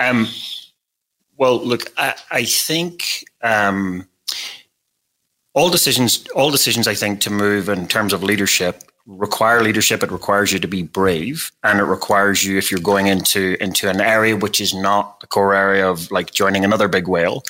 Um, 0.00 0.26
well, 1.42 1.58
look, 1.58 1.92
I, 1.96 2.14
I 2.30 2.44
think 2.44 3.24
um, 3.42 4.06
all 5.54 5.70
decisions, 5.70 6.24
all 6.36 6.52
decisions, 6.52 6.86
I 6.86 6.94
think, 6.94 7.20
to 7.22 7.30
move 7.30 7.68
in 7.68 7.88
terms 7.88 8.12
of 8.12 8.22
leadership 8.22 8.84
require 9.06 9.60
leadership. 9.60 10.04
It 10.04 10.12
requires 10.12 10.52
you 10.52 10.60
to 10.60 10.68
be 10.68 10.84
brave, 10.84 11.50
and 11.64 11.80
it 11.80 11.82
requires 11.96 12.44
you 12.44 12.58
if 12.58 12.70
you're 12.70 12.78
going 12.78 13.08
into 13.08 13.60
into 13.60 13.90
an 13.90 14.00
area 14.00 14.36
which 14.36 14.60
is 14.60 14.72
not 14.72 15.18
the 15.18 15.26
core 15.26 15.52
area 15.52 15.90
of 15.90 16.12
like 16.12 16.30
joining 16.30 16.64
another 16.64 16.86
big 16.86 17.08
whale. 17.08 17.42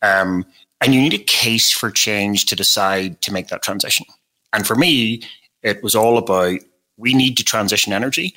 Um, 0.00 0.46
and 0.80 0.94
you 0.94 1.00
need 1.00 1.14
a 1.14 1.18
case 1.18 1.72
for 1.72 1.90
change 1.90 2.46
to 2.46 2.54
decide 2.54 3.20
to 3.22 3.32
make 3.32 3.48
that 3.48 3.64
transition. 3.64 4.06
And 4.52 4.64
for 4.64 4.76
me, 4.76 5.22
it 5.60 5.82
was 5.82 5.96
all 5.96 6.18
about 6.18 6.60
we 6.96 7.14
need 7.14 7.36
to 7.38 7.44
transition 7.44 7.92
energy 7.92 8.36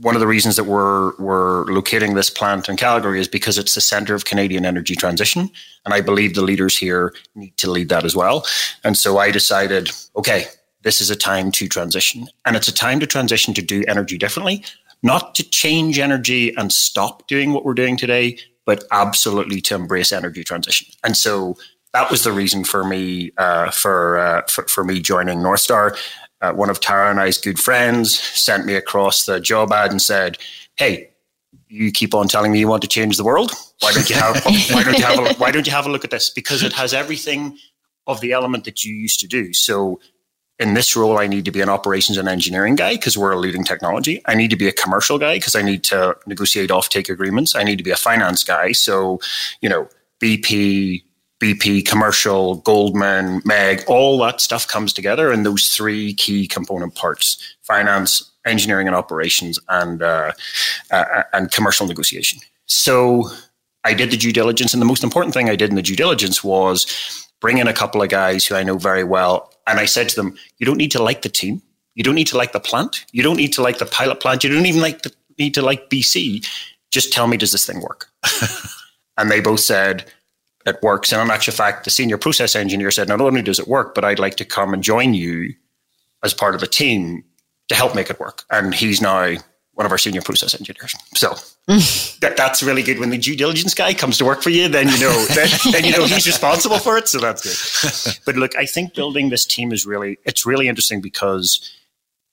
one 0.00 0.14
of 0.14 0.20
the 0.20 0.26
reasons 0.26 0.56
that 0.56 0.64
we're 0.64 1.12
we're 1.16 1.64
locating 1.64 2.14
this 2.14 2.30
plant 2.30 2.68
in 2.68 2.76
Calgary 2.76 3.20
is 3.20 3.28
because 3.28 3.58
it's 3.58 3.74
the 3.74 3.80
center 3.80 4.14
of 4.14 4.24
Canadian 4.24 4.64
energy 4.64 4.94
transition, 4.94 5.50
and 5.84 5.94
I 5.94 6.00
believe 6.00 6.34
the 6.34 6.42
leaders 6.42 6.76
here 6.76 7.12
need 7.34 7.56
to 7.58 7.70
lead 7.70 7.88
that 7.88 8.04
as 8.04 8.14
well. 8.14 8.46
And 8.84 8.96
so 8.96 9.18
I 9.18 9.30
decided, 9.30 9.90
okay, 10.16 10.46
this 10.82 11.00
is 11.00 11.10
a 11.10 11.16
time 11.16 11.50
to 11.52 11.68
transition, 11.68 12.28
and 12.44 12.56
it's 12.56 12.68
a 12.68 12.74
time 12.74 13.00
to 13.00 13.06
transition 13.06 13.54
to 13.54 13.62
do 13.62 13.84
energy 13.88 14.16
differently, 14.16 14.64
not 15.02 15.34
to 15.34 15.42
change 15.48 15.98
energy 15.98 16.56
and 16.56 16.72
stop 16.72 17.26
doing 17.26 17.52
what 17.52 17.64
we're 17.64 17.74
doing 17.74 17.96
today, 17.96 18.38
but 18.64 18.84
absolutely 18.92 19.60
to 19.62 19.74
embrace 19.74 20.12
energy 20.12 20.44
transition. 20.44 20.86
And 21.02 21.16
so 21.16 21.56
that 21.92 22.10
was 22.10 22.22
the 22.22 22.32
reason 22.32 22.64
for 22.64 22.84
me 22.84 23.32
uh, 23.38 23.70
for, 23.70 24.18
uh, 24.18 24.42
for 24.48 24.64
for 24.68 24.84
me 24.84 25.00
joining 25.00 25.42
North 25.42 25.60
Star 25.60 25.96
uh, 26.40 26.52
one 26.52 26.70
of 26.70 26.80
Tara 26.80 27.10
and 27.10 27.20
I's 27.20 27.38
good 27.38 27.58
friends 27.58 28.18
sent 28.18 28.66
me 28.66 28.74
across 28.74 29.24
the 29.24 29.40
job 29.40 29.72
ad 29.72 29.90
and 29.90 30.00
said, 30.00 30.38
"Hey, 30.76 31.10
you 31.68 31.90
keep 31.90 32.14
on 32.14 32.28
telling 32.28 32.52
me 32.52 32.58
you 32.58 32.68
want 32.68 32.82
to 32.82 32.88
change 32.88 33.16
the 33.16 33.24
world. 33.24 33.52
Why 33.80 33.92
don't 33.92 34.08
you 34.08 34.16
have 34.16 34.42
why 34.70 34.82
don't 34.84 34.98
you 34.98 35.04
have 35.04 35.18
a, 35.18 35.34
why 35.34 35.50
don't 35.50 35.66
you 35.66 35.72
have 35.72 35.86
a 35.86 35.90
look 35.90 36.04
at 36.04 36.10
this? 36.10 36.30
Because 36.30 36.62
it 36.62 36.72
has 36.72 36.94
everything 36.94 37.58
of 38.06 38.20
the 38.20 38.32
element 38.32 38.64
that 38.64 38.84
you 38.84 38.94
used 38.94 39.20
to 39.20 39.26
do. 39.26 39.52
So." 39.52 40.00
In 40.60 40.74
this 40.74 40.96
role, 40.96 41.20
I 41.20 41.28
need 41.28 41.44
to 41.44 41.52
be 41.52 41.60
an 41.60 41.68
operations 41.68 42.18
and 42.18 42.28
engineering 42.28 42.74
guy 42.74 42.94
because 42.94 43.16
we're 43.16 43.30
a 43.30 43.38
leading 43.38 43.62
technology. 43.62 44.20
I 44.26 44.34
need 44.34 44.50
to 44.50 44.56
be 44.56 44.66
a 44.66 44.72
commercial 44.72 45.16
guy 45.16 45.36
because 45.36 45.54
I 45.54 45.62
need 45.62 45.84
to 45.84 46.16
negotiate 46.26 46.70
offtake 46.70 47.08
agreements. 47.08 47.54
I 47.54 47.62
need 47.62 47.76
to 47.76 47.84
be 47.84 47.92
a 47.92 47.96
finance 47.96 48.42
guy. 48.42 48.72
So, 48.72 49.20
you 49.60 49.68
know, 49.68 49.88
BP, 50.20 51.04
BP, 51.40 51.86
commercial, 51.86 52.56
Goldman, 52.56 53.42
Meg, 53.44 53.84
all 53.86 54.18
that 54.18 54.40
stuff 54.40 54.66
comes 54.66 54.92
together 54.92 55.32
in 55.32 55.44
those 55.44 55.68
three 55.68 56.14
key 56.14 56.48
component 56.48 56.94
parts: 56.94 57.56
finance, 57.62 58.28
engineering 58.44 58.88
and 58.88 58.96
operations, 58.96 59.58
and 59.68 60.02
uh, 60.02 60.32
uh, 60.90 61.22
and 61.32 61.52
commercial 61.52 61.86
negotiation. 61.86 62.40
So 62.66 63.30
I 63.84 63.94
did 63.94 64.10
the 64.10 64.16
due 64.16 64.32
diligence, 64.32 64.72
and 64.72 64.82
the 64.82 64.86
most 64.86 65.04
important 65.04 65.32
thing 65.32 65.48
I 65.48 65.56
did 65.56 65.70
in 65.70 65.76
the 65.76 65.82
due 65.82 65.96
diligence 65.96 66.42
was 66.42 66.86
bring 67.40 67.58
in 67.58 67.68
a 67.68 67.72
couple 67.72 68.02
of 68.02 68.08
guys 68.08 68.44
who 68.44 68.56
I 68.56 68.64
know 68.64 68.76
very 68.76 69.04
well, 69.04 69.52
and 69.66 69.78
I 69.78 69.84
said 69.84 70.08
to 70.08 70.16
them, 70.16 70.36
"You 70.58 70.66
don't 70.66 70.78
need 70.78 70.90
to 70.92 71.02
like 71.02 71.22
the 71.22 71.28
team. 71.28 71.62
You 71.94 72.02
don't 72.02 72.16
need 72.16 72.28
to 72.28 72.36
like 72.36 72.52
the 72.52 72.60
plant. 72.60 73.04
You 73.12 73.22
don't 73.22 73.36
need 73.36 73.52
to 73.54 73.62
like 73.62 73.78
the 73.78 73.86
pilot 73.86 74.20
plant. 74.20 74.42
You 74.42 74.50
don't 74.50 74.66
even 74.66 74.80
like 74.80 75.02
the, 75.02 75.12
need 75.38 75.54
to 75.54 75.62
like 75.62 75.88
BC. 75.88 76.46
Just 76.90 77.12
tell 77.12 77.28
me, 77.28 77.36
does 77.36 77.52
this 77.52 77.66
thing 77.66 77.80
work?" 77.80 78.10
and 79.16 79.30
they 79.30 79.40
both 79.40 79.60
said 79.60 80.04
it 80.68 80.82
works. 80.82 81.12
And 81.12 81.20
in 81.22 81.30
actual 81.30 81.54
fact, 81.54 81.84
the 81.84 81.90
senior 81.90 82.18
process 82.18 82.54
engineer 82.54 82.90
said, 82.90 83.08
not 83.08 83.20
only 83.20 83.42
does 83.42 83.58
it 83.58 83.68
work, 83.68 83.94
but 83.94 84.04
I'd 84.04 84.18
like 84.18 84.36
to 84.36 84.44
come 84.44 84.72
and 84.72 84.82
join 84.82 85.14
you 85.14 85.54
as 86.22 86.34
part 86.34 86.54
of 86.54 86.60
the 86.60 86.66
team 86.66 87.24
to 87.68 87.74
help 87.74 87.94
make 87.94 88.10
it 88.10 88.20
work. 88.20 88.44
And 88.50 88.74
he's 88.74 89.00
now 89.00 89.34
one 89.78 89.86
of 89.86 89.92
our 89.92 89.98
senior 89.98 90.22
process 90.22 90.54
engineers. 90.56 90.94
So 91.14 91.28
that, 92.20 92.34
that's 92.36 92.62
really 92.64 92.82
good. 92.82 92.98
When 92.98 93.10
the 93.10 93.18
due 93.18 93.36
diligence 93.36 93.74
guy 93.74 93.94
comes 93.94 94.18
to 94.18 94.24
work 94.24 94.42
for 94.42 94.50
you, 94.50 94.68
then 94.68 94.88
you 94.88 94.98
know 94.98 95.26
then, 95.34 95.48
then, 95.70 95.84
you 95.84 95.92
know 95.92 96.04
he's 96.04 96.26
responsible 96.26 96.78
for 96.78 96.98
it. 96.98 97.06
So 97.06 97.20
that's 97.20 97.42
good. 97.42 98.18
But 98.26 98.34
look, 98.36 98.56
I 98.56 98.66
think 98.66 98.94
building 98.94 99.28
this 99.28 99.46
team 99.46 99.72
is 99.72 99.86
really 99.86 100.18
it's 100.24 100.44
really 100.44 100.66
interesting 100.66 101.00
because 101.00 101.60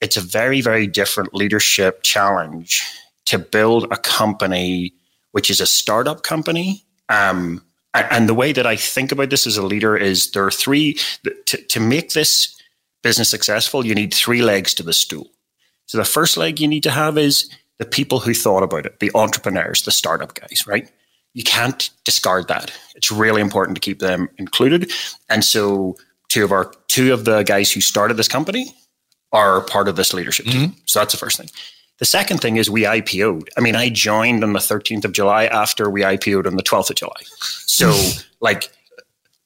it's 0.02 0.18
a 0.18 0.22
very 0.22 0.62
very 0.62 0.88
different 0.88 1.36
leadership 1.36 2.02
challenge 2.02 2.82
to 3.26 3.38
build 3.38 3.92
a 3.92 3.98
company 3.98 4.94
which 5.32 5.52
is 5.52 5.62
a 5.62 5.68
startup 5.68 6.24
company 6.24 6.84
um, 7.10 7.62
and 8.04 8.30
the 8.30 8.34
way 8.34 8.52
that 8.52 8.66
I 8.66 8.76
think 8.76 9.12
about 9.12 9.30
this 9.30 9.48
as 9.48 9.58
a 9.58 9.66
leader 9.66 9.96
is 9.96 10.32
there 10.32 10.46
are 10.46 10.52
three 10.52 10.98
to, 11.46 11.58
to 11.58 11.80
make 11.80 12.12
this 12.12 12.56
business 13.04 13.30
successful, 13.30 13.86
you 13.86 13.96
need 13.96 14.14
three 14.14 14.42
legs 14.42 14.74
to 14.76 14.84
the 14.84 14.94
stool. 14.94 15.28
So 15.86 15.98
the 15.98 16.06
first 16.06 16.38
leg 16.38 16.60
you 16.60 16.68
need 16.68 16.84
to 16.84 16.92
have 16.92 17.18
is 17.18 17.50
the 17.78 17.86
people 17.86 18.20
who 18.20 18.34
thought 18.34 18.64
about 18.64 18.86
it, 18.86 19.00
the 19.00 19.12
entrepreneurs, 19.14 19.84
the 19.84 19.92
startup 19.92 20.34
guys, 20.34 20.64
right? 20.66 20.90
You 21.34 21.44
can't 21.44 21.90
discard 22.04 22.48
that. 22.48 22.72
It's 22.96 23.12
really 23.12 23.42
important 23.42 23.76
to 23.76 23.82
keep 23.82 24.00
them 24.00 24.30
included. 24.38 24.92
And 25.30 25.44
so 25.44 25.98
two 26.30 26.44
of 26.44 26.52
our 26.52 26.72
two 26.88 27.14
of 27.14 27.26
the 27.26 27.44
guys 27.44 27.72
who 27.72 27.82
started 27.82 28.18
this 28.18 28.28
company 28.28 28.74
are 29.32 29.62
part 29.62 29.88
of 29.88 29.98
this 29.98 30.14
leadership 30.14 30.46
team. 30.46 30.70
Mm-hmm. 30.70 30.80
So 30.86 31.00
that's 31.00 31.14
the 31.14 31.20
first 31.20 31.38
thing. 31.38 31.50
The 32.00 32.06
second 32.06 32.40
thing 32.42 32.58
is 32.58 32.70
we 32.70 32.84
IPO'd. 32.84 33.50
I 33.58 33.62
mean, 33.62 33.76
I 33.76 33.90
joined 33.90 34.44
on 34.44 34.54
the 34.54 34.60
13th 34.60 35.06
of 35.06 35.14
July 35.14 35.46
after 35.46 35.90
we 35.90 36.02
IPO'd 36.02 36.46
on 36.46 36.58
the 36.58 36.64
12th 36.64 36.90
of 36.90 36.96
July. 36.98 37.22
So, 37.66 37.98
like, 38.42 38.70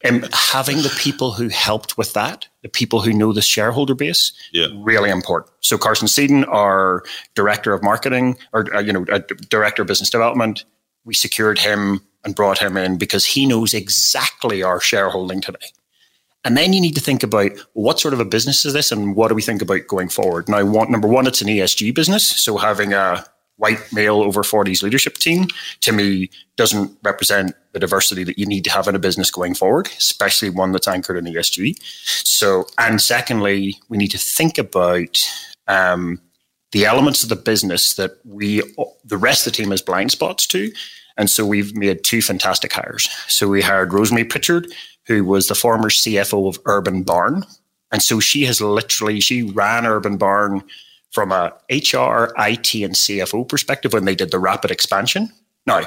and 0.01 0.27
having 0.33 0.77
the 0.77 0.95
people 0.97 1.33
who 1.33 1.49
helped 1.49 1.97
with 1.97 2.13
that, 2.13 2.47
the 2.63 2.69
people 2.69 3.01
who 3.01 3.11
know 3.11 3.33
the 3.33 3.41
shareholder 3.41 3.93
base, 3.93 4.31
yeah. 4.53 4.67
really 4.73 5.09
important. 5.09 5.53
So 5.59 5.77
Carson 5.77 6.07
Seaton, 6.07 6.45
our 6.45 7.03
director 7.35 7.73
of 7.73 7.83
marketing, 7.83 8.37
or 8.53 8.73
uh, 8.73 8.79
you 8.79 8.93
know, 8.93 9.05
uh, 9.11 9.19
director 9.49 9.81
of 9.81 9.87
business 9.87 10.09
development, 10.09 10.63
we 11.03 11.13
secured 11.13 11.59
him 11.59 12.01
and 12.23 12.33
brought 12.33 12.59
him 12.59 12.77
in 12.77 12.97
because 12.97 13.25
he 13.25 13.45
knows 13.45 13.73
exactly 13.73 14.63
our 14.63 14.79
shareholding 14.79 15.41
today. 15.41 15.67
And 16.45 16.55
then 16.55 16.71
you 16.71 16.79
need 16.79 16.95
to 16.95 17.01
think 17.01 17.23
about 17.23 17.51
what 17.73 17.99
sort 17.99 18.13
of 18.13 18.19
a 18.19 18.25
business 18.25 18.65
is 18.65 18.73
this 18.73 18.91
and 18.91 19.15
what 19.15 19.27
do 19.27 19.35
we 19.35 19.41
think 19.41 19.61
about 19.61 19.87
going 19.87 20.09
forward? 20.09 20.47
Now, 20.47 20.61
number 20.61 21.07
one, 21.07 21.27
it's 21.27 21.41
an 21.41 21.49
ESG 21.49 21.93
business. 21.93 22.25
So 22.25 22.57
having 22.57 22.93
a 22.93 23.25
white 23.57 23.91
male 23.91 24.21
over 24.21 24.41
40s 24.41 24.81
leadership 24.81 25.17
team 25.17 25.47
to 25.81 25.91
me 25.91 26.29
doesn't 26.55 26.97
represent 27.03 27.53
the 27.73 27.79
diversity 27.79 28.23
that 28.23 28.39
you 28.39 28.45
need 28.45 28.63
to 28.63 28.71
have 28.71 28.87
in 28.87 28.95
a 28.95 28.99
business 28.99 29.29
going 29.29 29.53
forward, 29.53 29.87
especially 29.97 30.49
one 30.49 30.71
that's 30.71 30.87
anchored 30.87 31.17
in 31.17 31.25
ESG. 31.25 31.75
So, 32.25 32.65
and 32.77 33.01
secondly, 33.01 33.75
we 33.89 33.97
need 33.97 34.11
to 34.11 34.17
think 34.17 34.57
about 34.57 35.19
um, 35.67 36.21
the 36.71 36.85
elements 36.85 37.21
of 37.21 37.29
the 37.29 37.35
business 37.35 37.95
that 37.95 38.11
we, 38.23 38.63
the 39.03 39.17
rest 39.17 39.45
of 39.45 39.51
the 39.51 39.57
team 39.57 39.71
has 39.71 39.81
blind 39.81 40.11
spots 40.11 40.47
to. 40.47 40.71
And 41.17 41.29
so 41.29 41.45
we've 41.45 41.75
made 41.75 42.05
two 42.05 42.21
fantastic 42.21 42.71
hires. 42.71 43.09
So 43.27 43.49
we 43.49 43.61
hired 43.61 43.91
Rosemary 43.91 44.23
Pritchard, 44.23 44.67
who 45.09 45.25
was 45.25 45.47
the 45.47 45.55
former 45.55 45.89
CFO 45.89 46.47
of 46.47 46.59
Urban 46.65 47.01
Barn. 47.01 47.43
And 47.91 48.01
so 48.01 48.19
she 48.19 48.45
has 48.45 48.61
literally, 48.61 49.19
she 49.19 49.41
ran 49.41 49.87
Urban 49.87 50.17
Barn 50.17 50.63
from 51.11 51.31
a 51.31 51.51
HR, 51.69 52.31
IT, 52.37 52.75
and 52.75 52.93
CFO 52.93 53.49
perspective 53.49 53.91
when 53.91 54.05
they 54.05 54.13
did 54.13 54.29
the 54.29 54.37
rapid 54.37 54.69
expansion. 54.69 55.31
Now, 55.65 55.81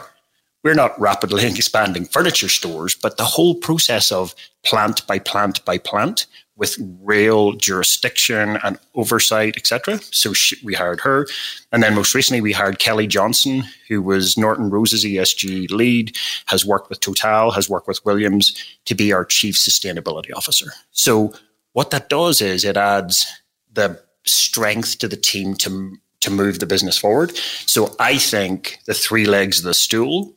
we're 0.64 0.74
not 0.74 1.00
rapidly 1.00 1.46
expanding 1.46 2.04
furniture 2.04 2.48
stores, 2.48 2.96
but 2.96 3.16
the 3.16 3.24
whole 3.24 3.54
process 3.54 4.10
of 4.10 4.34
plant 4.64 5.06
by 5.06 5.20
plant 5.20 5.64
by 5.64 5.78
plant 5.78 6.26
with 6.56 6.78
real 7.00 7.52
jurisdiction 7.52 8.58
and 8.62 8.78
oversight, 8.94 9.56
etc. 9.56 9.98
So 10.10 10.32
she, 10.32 10.56
we 10.64 10.74
hired 10.74 11.00
her, 11.00 11.26
and 11.72 11.82
then 11.82 11.94
most 11.94 12.14
recently 12.14 12.40
we 12.40 12.52
hired 12.52 12.78
Kelly 12.78 13.06
Johnson, 13.06 13.64
who 13.88 14.02
was 14.02 14.36
Norton 14.36 14.70
Rose's 14.70 15.04
ESG 15.04 15.70
lead, 15.70 16.16
has 16.46 16.64
worked 16.64 16.90
with 16.90 17.00
Total, 17.00 17.50
has 17.50 17.68
worked 17.68 17.88
with 17.88 18.04
Williams 18.04 18.54
to 18.84 18.94
be 18.94 19.12
our 19.12 19.24
chief 19.24 19.56
sustainability 19.56 20.30
officer. 20.34 20.72
So 20.90 21.32
what 21.72 21.90
that 21.90 22.08
does 22.08 22.40
is 22.40 22.64
it 22.64 22.76
adds 22.76 23.26
the 23.72 24.00
strength 24.24 24.98
to 24.98 25.08
the 25.08 25.16
team 25.16 25.54
to 25.56 25.96
to 26.20 26.30
move 26.30 26.60
the 26.60 26.66
business 26.66 26.96
forward. 26.96 27.36
So 27.66 27.96
I 27.98 28.16
think 28.16 28.78
the 28.86 28.94
three 28.94 29.26
legs 29.26 29.58
of 29.58 29.64
the 29.64 29.74
stool 29.74 30.32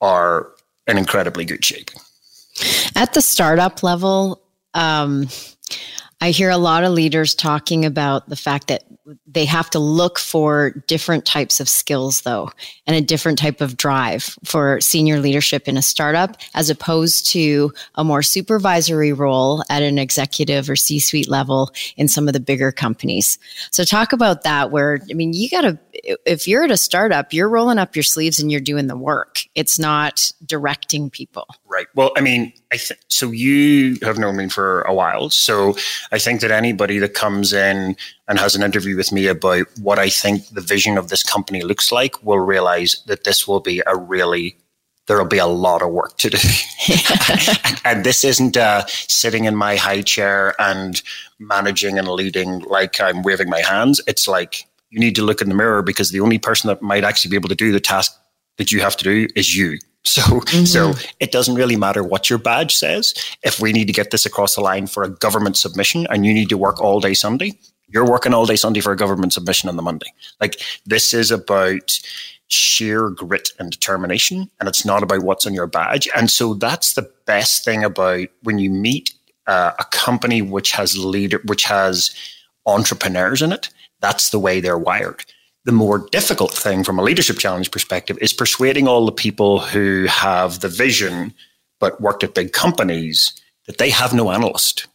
are 0.00 0.48
in 0.86 0.96
incredibly 0.96 1.44
good 1.44 1.62
shape. 1.62 1.90
At 2.96 3.12
the 3.12 3.20
startup 3.20 3.82
level, 3.82 4.42
um, 4.78 5.26
I 6.20 6.30
hear 6.30 6.50
a 6.50 6.56
lot 6.56 6.84
of 6.84 6.92
leaders 6.92 7.34
talking 7.34 7.84
about 7.84 8.28
the 8.28 8.36
fact 8.36 8.68
that 8.68 8.84
they 9.30 9.44
have 9.44 9.68
to 9.70 9.78
look 9.78 10.18
for 10.18 10.70
different 10.86 11.26
types 11.26 11.60
of 11.60 11.68
skills 11.68 12.22
though 12.22 12.50
and 12.86 12.96
a 12.96 13.00
different 13.00 13.38
type 13.38 13.60
of 13.60 13.76
drive 13.76 14.36
for 14.44 14.80
senior 14.80 15.20
leadership 15.20 15.68
in 15.68 15.76
a 15.76 15.82
startup 15.82 16.36
as 16.54 16.70
opposed 16.70 17.26
to 17.30 17.72
a 17.96 18.04
more 18.04 18.22
supervisory 18.22 19.12
role 19.12 19.62
at 19.68 19.82
an 19.82 19.98
executive 19.98 20.70
or 20.70 20.76
c-suite 20.76 21.28
level 21.28 21.70
in 21.96 22.08
some 22.08 22.26
of 22.26 22.32
the 22.32 22.40
bigger 22.40 22.72
companies. 22.72 23.38
So 23.70 23.84
talk 23.84 24.12
about 24.12 24.42
that 24.42 24.70
where 24.70 25.00
i 25.10 25.14
mean 25.14 25.32
you 25.32 25.50
got 25.50 25.62
to 25.62 25.78
if 26.24 26.48
you're 26.48 26.64
at 26.64 26.70
a 26.70 26.76
startup 26.76 27.32
you're 27.32 27.48
rolling 27.48 27.78
up 27.78 27.94
your 27.94 28.02
sleeves 28.02 28.40
and 28.40 28.50
you're 28.50 28.60
doing 28.60 28.86
the 28.86 28.96
work. 28.96 29.40
It's 29.54 29.78
not 29.78 30.32
directing 30.44 31.10
people. 31.10 31.46
Right. 31.66 31.86
Well 31.94 32.12
i 32.16 32.20
mean 32.20 32.52
i 32.72 32.76
think 32.76 33.00
so 33.08 33.30
you 33.30 33.98
have 34.02 34.18
known 34.18 34.36
me 34.36 34.48
for 34.48 34.82
a 34.82 34.94
while 34.94 35.30
so 35.30 35.76
i 36.12 36.18
think 36.18 36.40
that 36.40 36.50
anybody 36.50 36.98
that 36.98 37.14
comes 37.14 37.52
in 37.52 37.96
and 38.28 38.38
has 38.38 38.54
an 38.54 38.62
interview 38.62 38.96
with 38.96 39.10
me 39.10 39.17
about 39.26 39.66
what 39.80 39.98
I 39.98 40.08
think 40.08 40.48
the 40.48 40.60
vision 40.60 40.96
of 40.96 41.08
this 41.08 41.22
company 41.22 41.62
looks 41.62 41.90
like 41.92 42.22
will 42.24 42.38
realize 42.38 43.02
that 43.06 43.24
this 43.24 43.46
will 43.46 43.60
be 43.60 43.82
a 43.86 43.96
really 43.96 44.56
there'll 45.08 45.26
be 45.26 45.38
a 45.38 45.46
lot 45.46 45.82
of 45.82 45.90
work 45.90 46.16
to 46.18 46.30
do. 46.30 46.38
and 47.84 48.04
this 48.04 48.22
isn't 48.24 48.56
uh, 48.56 48.84
sitting 48.86 49.46
in 49.46 49.56
my 49.56 49.74
high 49.74 50.02
chair 50.02 50.54
and 50.60 51.02
managing 51.38 51.98
and 51.98 52.06
leading 52.06 52.60
like 52.60 53.00
I'm 53.00 53.22
waving 53.22 53.48
my 53.48 53.62
hands. 53.62 54.00
It's 54.06 54.28
like 54.28 54.66
you 54.90 55.00
need 55.00 55.16
to 55.16 55.22
look 55.22 55.40
in 55.40 55.48
the 55.48 55.54
mirror 55.54 55.82
because 55.82 56.10
the 56.10 56.20
only 56.20 56.38
person 56.38 56.68
that 56.68 56.82
might 56.82 57.04
actually 57.04 57.30
be 57.30 57.36
able 57.36 57.48
to 57.48 57.54
do 57.54 57.72
the 57.72 57.80
task 57.80 58.12
that 58.58 58.70
you 58.70 58.80
have 58.80 58.96
to 58.98 59.04
do 59.04 59.26
is 59.34 59.56
you. 59.56 59.78
So, 60.04 60.22
mm-hmm. 60.22 60.64
so 60.64 60.94
it 61.20 61.32
doesn't 61.32 61.56
really 61.56 61.76
matter 61.76 62.02
what 62.02 62.30
your 62.30 62.38
badge 62.38 62.74
says. 62.74 63.12
If 63.42 63.60
we 63.60 63.72
need 63.72 63.88
to 63.88 63.92
get 63.92 64.10
this 64.10 64.24
across 64.24 64.54
the 64.54 64.62
line 64.62 64.86
for 64.86 65.02
a 65.02 65.10
government 65.10 65.58
submission 65.58 66.06
and 66.08 66.24
you 66.24 66.32
need 66.32 66.48
to 66.48 66.56
work 66.56 66.80
all 66.80 66.98
day 66.98 67.12
Sunday, 67.12 67.58
you're 67.88 68.08
working 68.08 68.34
all 68.34 68.46
day 68.46 68.56
Sunday 68.56 68.80
for 68.80 68.92
a 68.92 68.96
government 68.96 69.32
submission 69.32 69.68
on 69.68 69.76
the 69.76 69.82
Monday. 69.82 70.12
Like 70.40 70.60
this 70.86 71.14
is 71.14 71.30
about 71.30 71.98
sheer 72.48 73.10
grit 73.10 73.50
and 73.58 73.70
determination, 73.70 74.50
and 74.58 74.68
it's 74.68 74.84
not 74.84 75.02
about 75.02 75.22
what's 75.22 75.46
on 75.46 75.54
your 75.54 75.66
badge. 75.66 76.08
And 76.14 76.30
so 76.30 76.54
that's 76.54 76.94
the 76.94 77.10
best 77.26 77.64
thing 77.64 77.84
about 77.84 78.28
when 78.42 78.58
you 78.58 78.70
meet 78.70 79.14
uh, 79.46 79.72
a 79.78 79.84
company 79.84 80.42
which 80.42 80.72
has 80.72 80.96
leader, 80.96 81.40
which 81.46 81.64
has 81.64 82.14
entrepreneurs 82.66 83.42
in 83.42 83.52
it. 83.52 83.70
That's 84.00 84.30
the 84.30 84.38
way 84.38 84.60
they're 84.60 84.78
wired. 84.78 85.24
The 85.64 85.72
more 85.72 86.06
difficult 86.10 86.54
thing 86.54 86.84
from 86.84 86.98
a 86.98 87.02
leadership 87.02 87.38
challenge 87.38 87.70
perspective 87.70 88.16
is 88.20 88.32
persuading 88.32 88.88
all 88.88 89.04
the 89.04 89.12
people 89.12 89.58
who 89.58 90.06
have 90.08 90.60
the 90.60 90.68
vision 90.68 91.34
but 91.80 92.00
worked 92.00 92.24
at 92.24 92.34
big 92.34 92.52
companies 92.52 93.38
that 93.66 93.78
they 93.78 93.90
have 93.90 94.14
no 94.14 94.30
analyst 94.30 94.86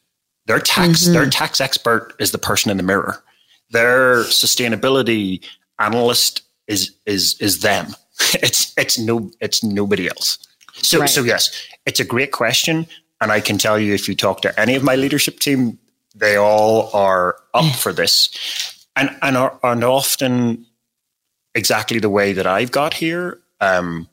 their 0.46 0.60
tax, 0.60 1.04
mm-hmm. 1.04 1.14
their 1.14 1.30
tax 1.30 1.62
expert 1.62 2.14
is 2.20 2.32
the 2.32 2.38
person 2.38 2.72
in 2.72 2.78
the 2.78 2.84
mirror. 2.84 3.24
Their 3.72 4.24
sustainability 4.24 5.44
analyst 5.80 6.42
is 6.68 6.92
is 7.06 7.36
is 7.40 7.62
them. 7.62 7.96
It's 8.36 8.74
it's 8.78 8.98
no 9.00 9.32
it's 9.42 9.64
nobody 9.64 10.08
else. 10.08 10.38
So 10.74 11.00
right. 11.00 11.10
so 11.10 11.24
yes, 11.24 11.68
it's 11.86 12.00
a 12.00 12.06
great 12.06 12.32
question, 12.32 12.86
and 13.20 13.32
I 13.32 13.42
can 13.42 13.58
tell 13.58 13.80
you 13.80 13.94
if 13.94 14.08
you 14.08 14.16
talk 14.16 14.42
to 14.42 14.60
any 14.60 14.76
of 14.76 14.84
my 14.84 14.96
leadership 14.96 15.40
team, 15.40 15.80
they 16.16 16.36
all 16.36 16.90
are 16.94 17.38
up 17.54 17.76
for 17.76 17.92
this, 17.92 18.30
and 18.96 19.16
and 19.22 19.36
are 19.36 19.60
and 19.64 19.84
often 19.84 20.66
exactly 21.56 22.00
the 22.00 22.10
way 22.10 22.34
that 22.34 22.48
I've 22.48 22.72
got 22.72 22.94
here. 22.94 23.40
Um, 23.60 24.08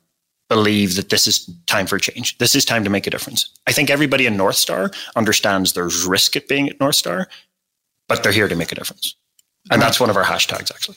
believe 0.50 0.96
that 0.96 1.08
this 1.08 1.26
is 1.28 1.48
time 1.66 1.86
for 1.86 1.98
change. 1.98 2.36
This 2.38 2.54
is 2.54 2.64
time 2.64 2.82
to 2.84 2.90
make 2.90 3.06
a 3.06 3.10
difference. 3.10 3.48
I 3.68 3.72
think 3.72 3.88
everybody 3.88 4.26
in 4.26 4.36
North 4.36 4.56
Star 4.56 4.90
understands 5.14 5.72
there's 5.72 6.04
risk 6.04 6.36
at 6.36 6.48
being 6.48 6.68
at 6.68 6.78
North 6.80 6.96
Star, 6.96 7.28
but 8.08 8.22
they're 8.22 8.32
here 8.32 8.48
to 8.48 8.56
make 8.56 8.72
a 8.72 8.74
difference. 8.74 9.14
And 9.70 9.80
that's 9.80 10.00
one 10.00 10.10
of 10.10 10.16
our 10.16 10.24
hashtags, 10.24 10.72
actually. 10.72 10.96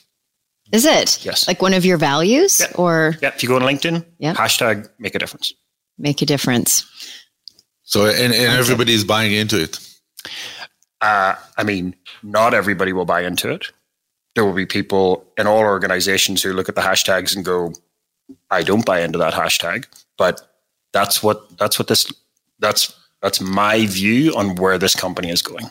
Is 0.71 0.85
it? 0.85 1.23
Yes. 1.23 1.47
Like 1.47 1.61
one 1.61 1.75
of 1.75 1.85
your 1.85 1.97
values 1.97 2.61
yeah. 2.61 2.75
or? 2.75 3.15
Yeah. 3.21 3.29
If 3.29 3.43
you 3.43 3.49
go 3.49 3.55
on 3.55 3.61
LinkedIn, 3.61 4.03
yeah. 4.17 4.33
hashtag 4.33 4.89
make 4.97 5.13
a 5.13 5.19
difference. 5.19 5.53
Make 5.99 6.23
a 6.23 6.25
difference. 6.25 6.89
So, 7.83 8.07
and, 8.07 8.33
and 8.33 8.57
everybody's 8.57 9.03
buying 9.03 9.33
into 9.33 9.61
it. 9.61 9.77
Uh, 10.99 11.35
I 11.57 11.63
mean, 11.63 11.95
not 12.23 12.55
everybody 12.55 12.91
will 12.91 13.05
buy 13.05 13.21
into 13.21 13.51
it. 13.51 13.67
There 14.33 14.45
will 14.45 14.53
be 14.53 14.65
people 14.65 15.31
in 15.37 15.45
all 15.45 15.59
organizations 15.59 16.41
who 16.41 16.53
look 16.53 16.69
at 16.69 16.75
the 16.75 16.81
hashtags 16.81 17.35
and 17.35 17.45
go, 17.45 17.71
I 18.53 18.63
don't 18.63 18.85
buy 18.85 19.01
into 19.01 19.17
that 19.19 19.33
hashtag, 19.33 19.85
but 20.17 20.41
that's 20.91 21.21
what 21.23 21.57
that's 21.57 21.77
what 21.79 21.87
this 21.87 22.11
that's 22.59 22.95
that's 23.21 23.41
my 23.41 23.85
view 23.85 24.35
on 24.35 24.55
where 24.55 24.77
this 24.77 24.95
company 24.95 25.29
is 25.29 25.41
going. 25.41 25.69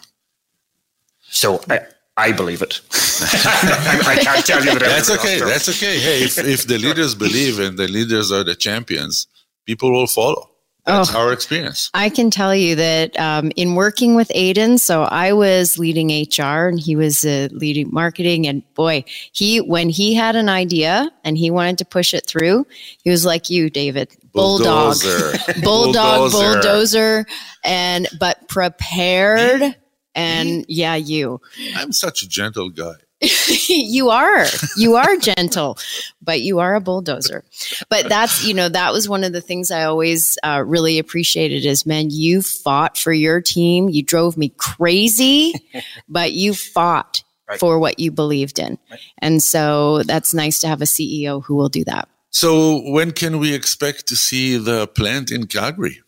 So 1.21 1.61
I, 1.71 1.81
I 2.17 2.33
believe 2.33 2.63
it. 2.63 2.81
I, 2.93 4.19
can't 4.23 4.45
tell 4.45 4.65
you 4.65 4.79
that. 4.79 4.81
That's 4.81 5.11
okay. 5.11 5.39
That's 5.41 5.69
okay. 5.69 5.99
Hey, 5.99 6.25
if, 6.25 6.39
if 6.39 6.67
the 6.67 6.79
leaders 6.79 7.15
believe 7.15 7.59
and 7.59 7.79
the 7.79 7.89
leaders 7.89 8.31
are 8.31 8.45
the 8.45 8.55
champions, 8.55 9.27
people 9.65 9.93
will 9.93 10.07
follow. 10.07 10.52
That's 10.85 11.15
oh, 11.15 11.19
our 11.19 11.33
experience. 11.33 11.91
I 11.95 12.09
can 12.09 12.31
tell 12.31 12.55
you 12.57 12.75
that 12.75 13.19
um, 13.19 13.53
in 13.55 13.77
working 13.77 14.17
with 14.17 14.33
Aidan, 14.35 14.79
so 14.79 15.05
I 15.05 15.33
was 15.33 15.79
leading 15.79 16.09
HR 16.09 16.67
and 16.67 16.81
he 16.81 16.97
was 16.97 17.25
uh, 17.25 17.49
leading 17.53 17.89
marketing. 17.93 18.49
And 18.49 18.63
boy, 18.75 19.05
he 19.31 19.61
when 19.61 19.89
he 19.89 20.15
had 20.15 20.35
an 20.35 20.49
idea 20.49 21.09
and 21.23 21.39
he 21.39 21.53
wanted 21.53 21.79
to 21.79 21.85
push 21.85 22.15
it 22.15 22.27
through, 22.27 22.67
he 23.05 23.11
was 23.11 23.25
like 23.25 23.49
you, 23.49 23.71
David, 23.71 24.11
bulldog, 24.33 24.97
bulldozer. 25.01 25.39
bulldog, 25.63 26.33
bulldozer. 26.33 26.53
bulldozer, 26.53 27.27
and 27.65 28.09
but 28.19 28.49
prepared. 28.49 29.77
And 30.15 30.67
yeah, 30.69 30.97
you. 30.97 31.41
I'm 31.77 31.93
such 31.93 32.23
a 32.23 32.29
gentle 32.29 32.69
guy. 32.69 32.97
you 33.69 34.11
are 34.11 34.47
you 34.77 34.97
are 34.97 35.17
gentle 35.17 35.79
but 36.21 36.41
you 36.41 36.59
are 36.59 36.75
a 36.75 36.81
bulldozer 36.81 37.45
but 37.89 38.09
that's 38.09 38.45
you 38.45 38.53
know 38.53 38.69
that 38.69 38.93
was 38.93 39.09
one 39.09 39.23
of 39.23 39.33
the 39.33 39.41
things 39.41 39.71
i 39.71 39.85
always 39.85 40.39
uh, 40.43 40.63
really 40.67 40.99
appreciated 40.99 41.65
is 41.65 41.87
man 41.87 42.11
you 42.11 42.43
fought 42.43 42.99
for 42.99 43.13
your 43.13 43.41
team 43.41 43.89
you 43.89 44.03
drove 44.03 44.37
me 44.37 44.53
crazy 44.57 45.53
but 46.09 46.33
you 46.33 46.53
fought 46.53 47.23
right. 47.49 47.61
for 47.61 47.79
what 47.79 47.99
you 48.01 48.11
believed 48.11 48.59
in 48.59 48.77
right. 48.91 49.01
and 49.19 49.43
so 49.43 50.03
that's 50.03 50.35
nice 50.35 50.61
to 50.61 50.67
have 50.67 50.83
a 50.83 50.87
ceo 50.87 51.43
who 51.45 51.55
will 51.55 51.69
do 51.69 51.85
that 51.85 52.09
so 52.31 52.81
when 52.91 53.13
can 53.13 53.39
we 53.39 53.55
expect 53.55 54.09
to 54.09 54.17
see 54.17 54.57
the 54.57 54.89
plant 54.89 55.31
in 55.31 55.47
calgary 55.47 56.03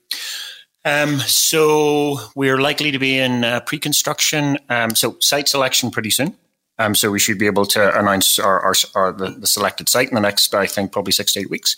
um, 0.86 1.18
so 1.20 2.18
we're 2.34 2.60
likely 2.60 2.90
to 2.90 2.98
be 2.98 3.18
in 3.18 3.42
uh, 3.42 3.60
pre-construction. 3.60 4.58
Um, 4.68 4.94
so 4.94 5.16
site 5.18 5.48
selection 5.48 5.90
pretty 5.90 6.10
soon. 6.10 6.36
Um, 6.78 6.94
so 6.94 7.10
we 7.10 7.20
should 7.20 7.38
be 7.38 7.46
able 7.46 7.66
to 7.66 7.98
announce 7.98 8.38
our, 8.38 8.60
our, 8.60 8.74
our 8.94 9.12
the, 9.12 9.30
the, 9.30 9.46
selected 9.46 9.88
site 9.88 10.08
in 10.08 10.14
the 10.14 10.20
next, 10.20 10.52
I 10.54 10.66
think, 10.66 10.90
probably 10.90 11.12
six 11.12 11.32
to 11.32 11.40
eight 11.40 11.50
weeks. 11.50 11.76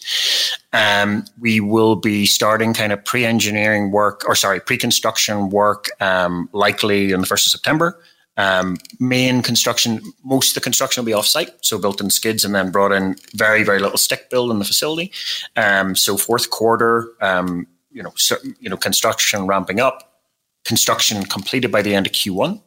Um, 0.72 1.24
we 1.38 1.61
will 1.61 1.96
be 1.96 2.24
starting 2.24 2.72
kind 2.72 2.92
of 2.92 3.04
pre-engineering 3.04 3.90
work, 3.90 4.24
or 4.26 4.35
sorry, 4.35 4.61
pre-construction 4.61 5.50
work, 5.50 5.88
um, 6.00 6.48
likely 6.52 7.12
on 7.12 7.20
the 7.20 7.26
first 7.26 7.46
of 7.46 7.52
September. 7.52 8.00
Um, 8.38 8.76
main 9.00 9.42
construction, 9.42 10.00
most 10.22 10.50
of 10.50 10.54
the 10.54 10.61
construction 10.61 11.02
will 11.02 11.06
be 11.06 11.14
off-site, 11.14 11.50
so 11.62 11.78
built 11.78 12.00
in 12.00 12.11
skids 12.11 12.44
and 12.44 12.54
then 12.54 12.70
brought 12.70 12.92
in 12.92 13.16
very, 13.35 13.62
very 13.62 13.78
little 13.78 13.98
stick 13.98 14.28
build 14.30 14.50
in 14.50 14.59
the 14.59 14.64
facility. 14.64 15.12
Um, 15.56 15.94
so 15.94 16.16
fourth 16.16 16.50
quarter, 16.50 17.12
um, 17.20 17.66
you 17.90 18.02
know, 18.02 18.12
so, 18.16 18.37
you 18.61 18.68
know, 18.68 18.76
construction 18.76 19.46
ramping 19.46 19.80
up, 19.80 20.20
construction 20.64 21.24
completed 21.24 21.72
by 21.72 21.80
the 21.80 21.94
end 21.94 22.06
of 22.06 22.12
Q1. 22.12 22.61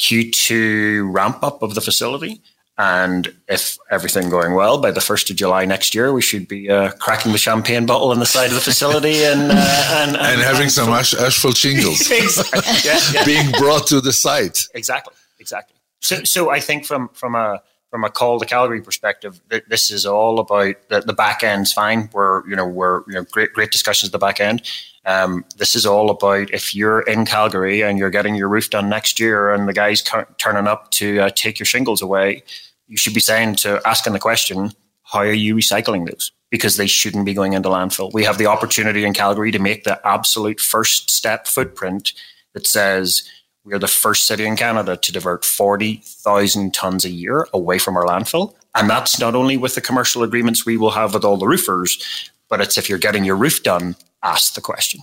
Q2 0.00 1.12
ramp 1.12 1.42
up 1.42 1.62
of 1.62 1.74
the 1.74 1.80
facility. 1.80 2.42
And 2.78 3.32
if 3.48 3.76
everything 3.90 4.30
going 4.30 4.54
well, 4.54 4.80
by 4.80 4.90
the 4.90 5.00
1st 5.00 5.30
of 5.30 5.36
July 5.36 5.66
next 5.66 5.94
year, 5.94 6.12
we 6.12 6.22
should 6.22 6.48
be 6.48 6.70
uh, 6.70 6.92
cracking 6.92 7.32
the 7.32 7.38
champagne 7.38 7.84
bottle 7.84 8.10
on 8.10 8.18
the 8.18 8.26
side 8.26 8.48
of 8.48 8.54
the 8.54 8.60
facility 8.60 9.24
and 9.24 9.52
uh, 9.52 9.88
and, 9.92 10.16
and, 10.16 10.26
and, 10.26 10.40
having 10.40 10.62
and 10.62 10.72
some 10.72 10.88
ash, 10.88 11.12
asphalt 11.14 11.56
shingles 11.56 12.00
exactly. 12.10 12.60
yeah, 12.82 12.98
yeah. 13.12 13.24
being 13.24 13.50
brought 13.52 13.86
to 13.88 14.00
the 14.00 14.12
site. 14.12 14.66
Exactly, 14.74 15.14
exactly. 15.38 15.76
So, 16.00 16.24
so 16.24 16.50
I 16.50 16.60
think 16.60 16.86
from 16.86 17.10
from 17.12 17.34
a 17.34 17.62
from 17.90 18.04
a 18.04 18.10
call 18.10 18.40
to 18.40 18.46
Calgary 18.46 18.80
perspective, 18.80 19.40
this 19.68 19.90
is 19.90 20.06
all 20.06 20.40
about 20.40 20.76
the, 20.88 21.00
the 21.00 21.12
back 21.12 21.44
end's 21.44 21.74
fine. 21.74 22.08
We're 22.12 22.48
you 22.48 22.56
know 22.56 22.66
we're 22.66 23.02
you 23.06 23.14
know 23.14 23.24
great 23.30 23.52
great 23.52 23.70
discussions 23.70 24.08
at 24.08 24.12
the 24.12 24.18
back 24.18 24.40
end. 24.40 24.62
Um, 25.04 25.44
this 25.56 25.74
is 25.74 25.84
all 25.84 26.10
about 26.10 26.50
if 26.50 26.74
you're 26.74 27.00
in 27.00 27.26
Calgary 27.26 27.82
and 27.82 27.98
you're 27.98 28.10
getting 28.10 28.34
your 28.34 28.48
roof 28.48 28.70
done 28.70 28.88
next 28.88 29.18
year, 29.18 29.52
and 29.52 29.68
the 29.68 29.72
guys 29.72 30.02
turning 30.38 30.66
up 30.66 30.90
to 30.92 31.20
uh, 31.20 31.30
take 31.34 31.58
your 31.58 31.66
shingles 31.66 32.02
away 32.02 32.44
you 32.92 32.98
should 32.98 33.14
be 33.14 33.20
saying 33.20 33.54
to 33.54 33.80
asking 33.86 34.12
the 34.12 34.18
question, 34.18 34.70
how 35.04 35.20
are 35.20 35.32
you 35.32 35.54
recycling 35.54 36.06
those? 36.06 36.30
Because 36.50 36.76
they 36.76 36.86
shouldn't 36.86 37.24
be 37.24 37.32
going 37.32 37.54
into 37.54 37.70
landfill. 37.70 38.12
We 38.12 38.24
have 38.24 38.36
the 38.36 38.46
opportunity 38.46 39.06
in 39.06 39.14
Calgary 39.14 39.50
to 39.50 39.58
make 39.58 39.84
the 39.84 40.06
absolute 40.06 40.60
first 40.60 41.08
step 41.08 41.46
footprint 41.46 42.12
that 42.52 42.66
says 42.66 43.26
we 43.64 43.72
are 43.72 43.78
the 43.78 43.88
first 43.88 44.26
city 44.26 44.44
in 44.44 44.56
Canada 44.56 44.98
to 44.98 45.10
divert 45.10 45.42
40,000 45.42 46.74
tons 46.74 47.06
a 47.06 47.10
year 47.10 47.46
away 47.54 47.78
from 47.78 47.96
our 47.96 48.04
landfill. 48.04 48.54
And 48.74 48.90
that's 48.90 49.18
not 49.18 49.34
only 49.34 49.56
with 49.56 49.74
the 49.74 49.80
commercial 49.80 50.22
agreements 50.22 50.66
we 50.66 50.76
will 50.76 50.90
have 50.90 51.14
with 51.14 51.24
all 51.24 51.38
the 51.38 51.46
roofers, 51.46 52.30
but 52.52 52.60
it's 52.60 52.76
if 52.76 52.86
you're 52.86 52.98
getting 52.98 53.24
your 53.24 53.34
roof 53.34 53.62
done, 53.62 53.96
ask 54.22 54.52
the 54.52 54.60
question. 54.60 55.00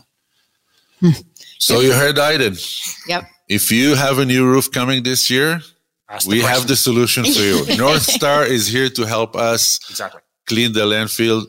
So 1.58 1.80
you 1.80 1.94
heard 1.94 2.20
Aidan. 2.20 2.56
Yep. 3.08 3.24
If 3.48 3.72
you 3.72 3.96
have 3.96 4.20
a 4.20 4.26
new 4.34 4.46
roof 4.46 4.72
coming 4.72 5.02
this 5.02 5.32
year, 5.32 5.62
we 6.28 6.42
have 6.42 6.68
the 6.68 6.76
solution 6.76 7.24
for 7.26 7.42
you. 7.42 7.78
North 7.86 8.04
Star 8.04 8.46
is 8.46 8.68
here 8.68 8.90
to 8.92 9.04
help 9.08 9.36
us 9.36 9.80
exactly. 9.90 10.22
clean 10.46 10.74
the 10.74 10.82
landfill. 10.82 11.48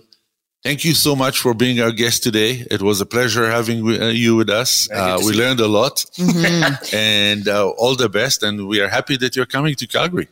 Thank 0.62 0.86
you 0.86 0.94
so 0.94 1.14
much 1.14 1.38
for 1.38 1.52
being 1.52 1.82
our 1.82 1.92
guest 1.92 2.22
today. 2.22 2.66
It 2.70 2.80
was 2.80 3.02
a 3.02 3.06
pleasure 3.06 3.50
having 3.50 3.86
uh, 3.86 4.06
you 4.06 4.36
with 4.36 4.48
us. 4.48 4.90
Uh, 4.90 5.18
we 5.26 5.34
learned 5.34 5.60
a 5.60 5.68
lot 5.68 5.96
mm-hmm. 6.16 6.94
and 6.96 7.46
uh, 7.46 7.68
all 7.76 7.94
the 7.94 8.08
best. 8.08 8.42
And 8.42 8.66
we 8.66 8.80
are 8.80 8.88
happy 8.88 9.18
that 9.18 9.36
you're 9.36 9.52
coming 9.56 9.74
to 9.74 9.86
Calgary. 9.86 10.28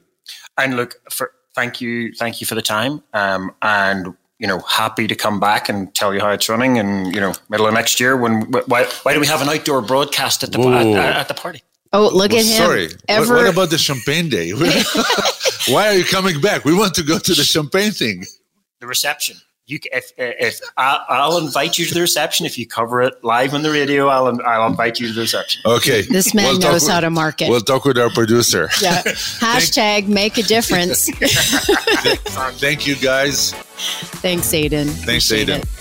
And 0.57 0.77
look, 0.77 0.95
for, 1.11 1.33
thank 1.55 1.83
you. 1.83 2.15
Thank 2.15 2.41
you 2.41 2.47
for 2.47 2.55
the 2.55 2.63
time. 2.63 3.03
Um, 3.13 3.55
and 3.61 4.15
you 4.38 4.46
know, 4.46 4.61
happy 4.61 5.07
to 5.07 5.14
come 5.14 5.40
back 5.40 5.68
and 5.68 5.94
tell 5.94 6.14
you 6.14 6.20
how 6.20 6.31
it's 6.31 6.48
running. 6.48 6.79
And 6.79 7.14
you 7.14 7.20
know, 7.20 7.35
middle 7.48 7.66
of 7.66 7.74
next 7.74 8.01
year, 8.01 8.16
when 8.16 8.42
why, 8.66 8.85
why 9.03 9.14
do 9.14 9.20
we 9.20 9.27
have 9.27 9.42
an 9.42 9.48
outdoor 9.48 9.83
broadcast 9.83 10.42
at 10.42 10.53
the 10.53 10.61
at, 10.61 10.87
at, 10.87 11.29
the 11.29 11.35
party? 11.35 11.62
Oh, 11.92 12.05
look 12.05 12.14
well, 12.14 12.24
at 12.24 12.33
him. 12.33 12.42
Sorry. 12.42 12.88
Ever... 13.09 13.35
What, 13.35 13.44
what, 13.44 13.53
about 13.53 13.70
the 13.70 13.79
champagne 13.79 14.29
day? 14.29 14.53
Why 15.68 15.88
are 15.88 15.94
you 15.94 16.05
coming 16.05 16.40
back? 16.40 16.64
We 16.64 16.74
want 16.74 16.94
to 16.94 17.03
go 17.03 17.18
to 17.18 17.35
the 17.35 17.44
champagne 17.44 17.92
thing. 17.92 18.24
The 18.81 18.87
reception. 18.87 19.37
You, 19.69 19.79
if, 19.93 20.15
if 20.17 20.61
I'll, 20.79 21.05
I'll, 21.11 21.37
invite 21.37 21.77
you 21.79 21.85
to 21.85 21.93
the 21.93 22.01
reception 22.01 22.47
if 22.47 22.57
you 22.57 22.67
cover 22.67 23.03
it 23.03 23.23
live 23.23 23.53
on 23.53 23.61
the 23.61 23.71
radio, 23.71 24.09
I'll 24.09 24.41
I'll 24.47 24.67
invite 24.67 24.99
you 24.99 25.09
to 25.09 25.13
the 25.13 25.21
reception. 25.21 25.61
Okay. 25.67 26.01
This 26.01 26.33
man 26.33 26.45
we'll 26.47 26.59
knows 26.59 26.85
with, 26.85 26.91
how 26.91 27.01
to 27.01 27.11
market. 27.11 27.51
We'll 27.51 27.61
talk 27.61 27.85
with 27.85 27.99
our 27.99 28.09
producer. 28.09 28.71
Yeah. 28.81 29.03
Hashtag 29.03 30.09
make 30.09 30.39
a 30.39 30.43
difference. 30.43 31.11
Thank 32.59 32.87
you, 32.87 32.97
guys. 32.97 33.53
Thanks, 34.23 34.55
Aidan. 34.55 34.89
Thanks, 34.89 35.31
Appreciate 35.31 35.51
Aidan. 35.51 35.61
It. 35.61 35.78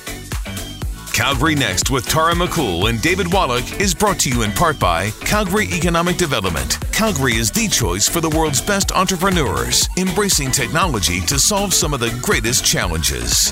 Calgary 1.17 1.55
Next 1.55 1.89
with 1.89 2.07
Tara 2.07 2.35
McCool 2.35 2.91
and 2.91 3.01
David 3.01 3.33
Wallach 3.33 3.81
is 3.81 3.95
brought 3.95 4.19
to 4.19 4.29
you 4.29 4.43
in 4.43 4.51
part 4.51 4.77
by 4.77 5.09
Calgary 5.21 5.65
Economic 5.73 6.15
Development. 6.15 6.77
Calgary 6.91 7.37
is 7.37 7.49
the 7.49 7.67
choice 7.67 8.07
for 8.07 8.21
the 8.21 8.29
world's 8.29 8.61
best 8.61 8.91
entrepreneurs, 8.91 9.89
embracing 9.97 10.51
technology 10.51 11.19
to 11.21 11.39
solve 11.39 11.73
some 11.73 11.91
of 11.91 11.99
the 11.99 12.15
greatest 12.21 12.63
challenges. 12.63 13.51